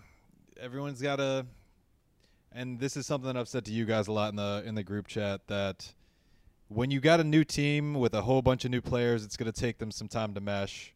everyone's 0.59 1.03
got 1.03 1.17
to, 1.17 1.45
and 2.53 2.81
this 2.81 2.97
is 2.97 3.07
something 3.07 3.37
I've 3.37 3.49
said 3.49 3.67
to 3.67 3.71
you 3.71 3.85
guys 3.85 4.09
a 4.09 4.13
lot 4.13 4.31
in 4.31 4.37
the 4.37 4.63
in 4.65 4.75
the 4.75 4.83
group 4.83 5.07
chat 5.07 5.47
that 5.49 5.93
when 6.69 6.91
you 6.91 6.99
got 6.99 7.21
a 7.21 7.25
new 7.25 7.45
team 7.45 7.93
with 7.93 8.15
a 8.15 8.23
whole 8.23 8.41
bunch 8.41 8.65
of 8.65 8.71
new 8.71 8.81
players, 8.81 9.27
it's 9.27 9.37
going 9.37 9.53
to 9.53 9.61
take 9.61 9.77
them 9.77 9.91
some 9.91 10.09
time 10.09 10.33
to 10.33 10.41
mesh. 10.41 10.95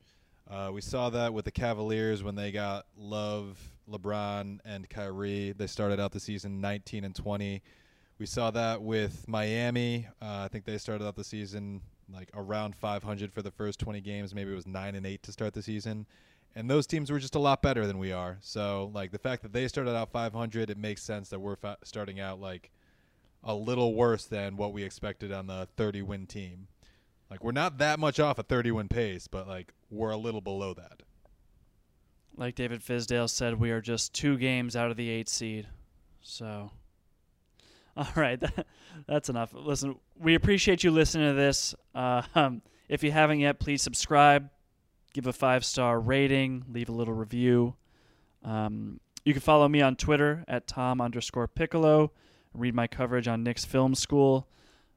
Uh, 0.50 0.70
we 0.72 0.80
saw 0.80 1.10
that 1.10 1.34
with 1.34 1.44
the 1.44 1.52
Cavaliers 1.52 2.22
when 2.22 2.34
they 2.34 2.50
got 2.50 2.86
Love, 2.96 3.58
LeBron, 3.90 4.60
and 4.64 4.88
Kyrie. 4.88 5.52
They 5.52 5.66
started 5.66 6.00
out 6.00 6.12
the 6.12 6.20
season 6.20 6.62
19 6.62 7.04
and 7.04 7.14
20. 7.14 7.60
We 8.24 8.28
saw 8.28 8.50
that 8.52 8.80
with 8.80 9.28
Miami. 9.28 10.08
Uh, 10.22 10.44
I 10.46 10.48
think 10.48 10.64
they 10.64 10.78
started 10.78 11.06
out 11.06 11.14
the 11.14 11.22
season 11.22 11.82
like 12.10 12.30
around 12.32 12.74
500 12.74 13.30
for 13.30 13.42
the 13.42 13.50
first 13.50 13.78
20 13.80 14.00
games. 14.00 14.34
Maybe 14.34 14.50
it 14.50 14.54
was 14.54 14.66
nine 14.66 14.94
and 14.94 15.04
eight 15.04 15.22
to 15.24 15.30
start 15.30 15.52
the 15.52 15.60
season 15.60 16.06
and 16.54 16.70
those 16.70 16.86
teams 16.86 17.12
were 17.12 17.18
just 17.18 17.34
a 17.34 17.38
lot 17.38 17.60
better 17.60 17.86
than 17.86 17.98
we 17.98 18.12
are. 18.12 18.38
So, 18.40 18.90
like 18.94 19.10
the 19.12 19.18
fact 19.18 19.42
that 19.42 19.52
they 19.52 19.68
started 19.68 19.94
out 19.94 20.10
500, 20.10 20.70
it 20.70 20.78
makes 20.78 21.02
sense 21.02 21.28
that 21.28 21.38
we're 21.38 21.56
fa- 21.56 21.76
starting 21.84 22.18
out 22.18 22.40
like 22.40 22.70
a 23.42 23.54
little 23.54 23.94
worse 23.94 24.24
than 24.24 24.56
what 24.56 24.72
we 24.72 24.84
expected 24.84 25.30
on 25.30 25.46
the 25.46 25.68
30 25.76 26.00
win 26.00 26.26
team. 26.26 26.68
Like 27.30 27.44
we're 27.44 27.52
not 27.52 27.76
that 27.76 27.98
much 27.98 28.18
off 28.18 28.38
a 28.38 28.42
30 28.42 28.70
win 28.70 28.88
pace, 28.88 29.28
but 29.28 29.46
like 29.46 29.74
we're 29.90 30.12
a 30.12 30.16
little 30.16 30.40
below 30.40 30.72
that. 30.72 31.02
Like 32.38 32.54
David 32.54 32.80
Fizdale 32.80 33.28
said, 33.28 33.60
we 33.60 33.70
are 33.70 33.82
just 33.82 34.14
two 34.14 34.38
games 34.38 34.74
out 34.74 34.90
of 34.90 34.96
the 34.96 35.10
eight 35.10 35.28
seed. 35.28 35.68
So, 36.22 36.70
all 37.96 38.06
right, 38.16 38.42
that's 39.06 39.28
enough. 39.28 39.52
Listen, 39.54 39.96
we 40.18 40.34
appreciate 40.34 40.82
you 40.82 40.90
listening 40.90 41.28
to 41.28 41.34
this. 41.34 41.74
Uh, 41.94 42.22
um, 42.34 42.62
if 42.88 43.02
you 43.02 43.12
haven't 43.12 43.40
yet, 43.40 43.58
please 43.60 43.82
subscribe 43.82 44.50
give 45.14 45.26
a 45.26 45.32
five 45.32 45.64
star 45.64 45.98
rating, 45.98 46.64
leave 46.70 46.90
a 46.90 46.92
little 46.92 47.14
review. 47.14 47.74
Um, 48.44 49.00
you 49.24 49.32
can 49.32 49.40
follow 49.40 49.66
me 49.66 49.80
on 49.80 49.96
Twitter 49.96 50.44
at 50.46 50.66
Tom 50.66 51.00
underscore 51.00 51.48
Piccolo. 51.48 52.12
Read 52.52 52.74
my 52.74 52.86
coverage 52.86 53.26
on 53.26 53.42
Knicks 53.42 53.64
Film 53.64 53.94
School. 53.94 54.46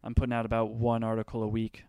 I'm 0.03 0.13
putting 0.13 0.33
out 0.33 0.45
about 0.45 0.71
one 0.71 1.03
article 1.03 1.43
a 1.43 1.47
week. 1.47 1.85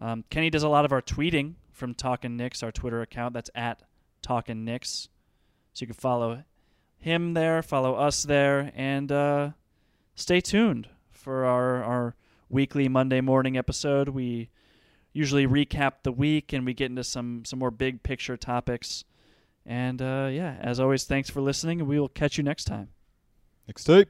Um, 0.00 0.24
Kenny 0.28 0.50
does 0.50 0.64
a 0.64 0.68
lot 0.68 0.84
of 0.84 0.92
our 0.92 1.02
tweeting 1.02 1.54
from 1.72 1.94
Talkin' 1.94 2.36
Knicks, 2.36 2.62
our 2.62 2.72
Twitter 2.72 3.00
account. 3.00 3.34
That's 3.34 3.50
at 3.54 3.82
Talkin' 4.22 4.64
Knicks. 4.64 5.08
So 5.72 5.82
you 5.82 5.86
can 5.86 5.94
follow 5.94 6.42
him 6.96 7.34
there, 7.34 7.62
follow 7.62 7.94
us 7.94 8.24
there, 8.24 8.72
and 8.74 9.12
uh, 9.12 9.50
stay 10.18 10.40
tuned 10.40 10.88
for 11.10 11.44
our, 11.44 11.82
our 11.82 12.16
weekly 12.48 12.88
Monday 12.88 13.20
morning 13.20 13.56
episode. 13.56 14.08
We 14.10 14.50
usually 15.12 15.46
recap 15.46 16.02
the 16.02 16.12
week 16.12 16.52
and 16.52 16.66
we 16.66 16.74
get 16.74 16.90
into 16.90 17.04
some 17.04 17.44
some 17.44 17.58
more 17.58 17.70
big 17.70 18.02
picture 18.02 18.36
topics. 18.36 19.04
And 19.64 20.00
uh, 20.00 20.28
yeah, 20.32 20.56
as 20.60 20.80
always, 20.80 21.04
thanks 21.04 21.28
for 21.28 21.40
listening, 21.40 21.80
and 21.80 21.88
we 21.88 22.00
will 22.00 22.08
catch 22.08 22.38
you 22.38 22.44
next 22.44 22.64
time. 22.64 22.88
Next 23.66 23.84
tape. 23.84 24.08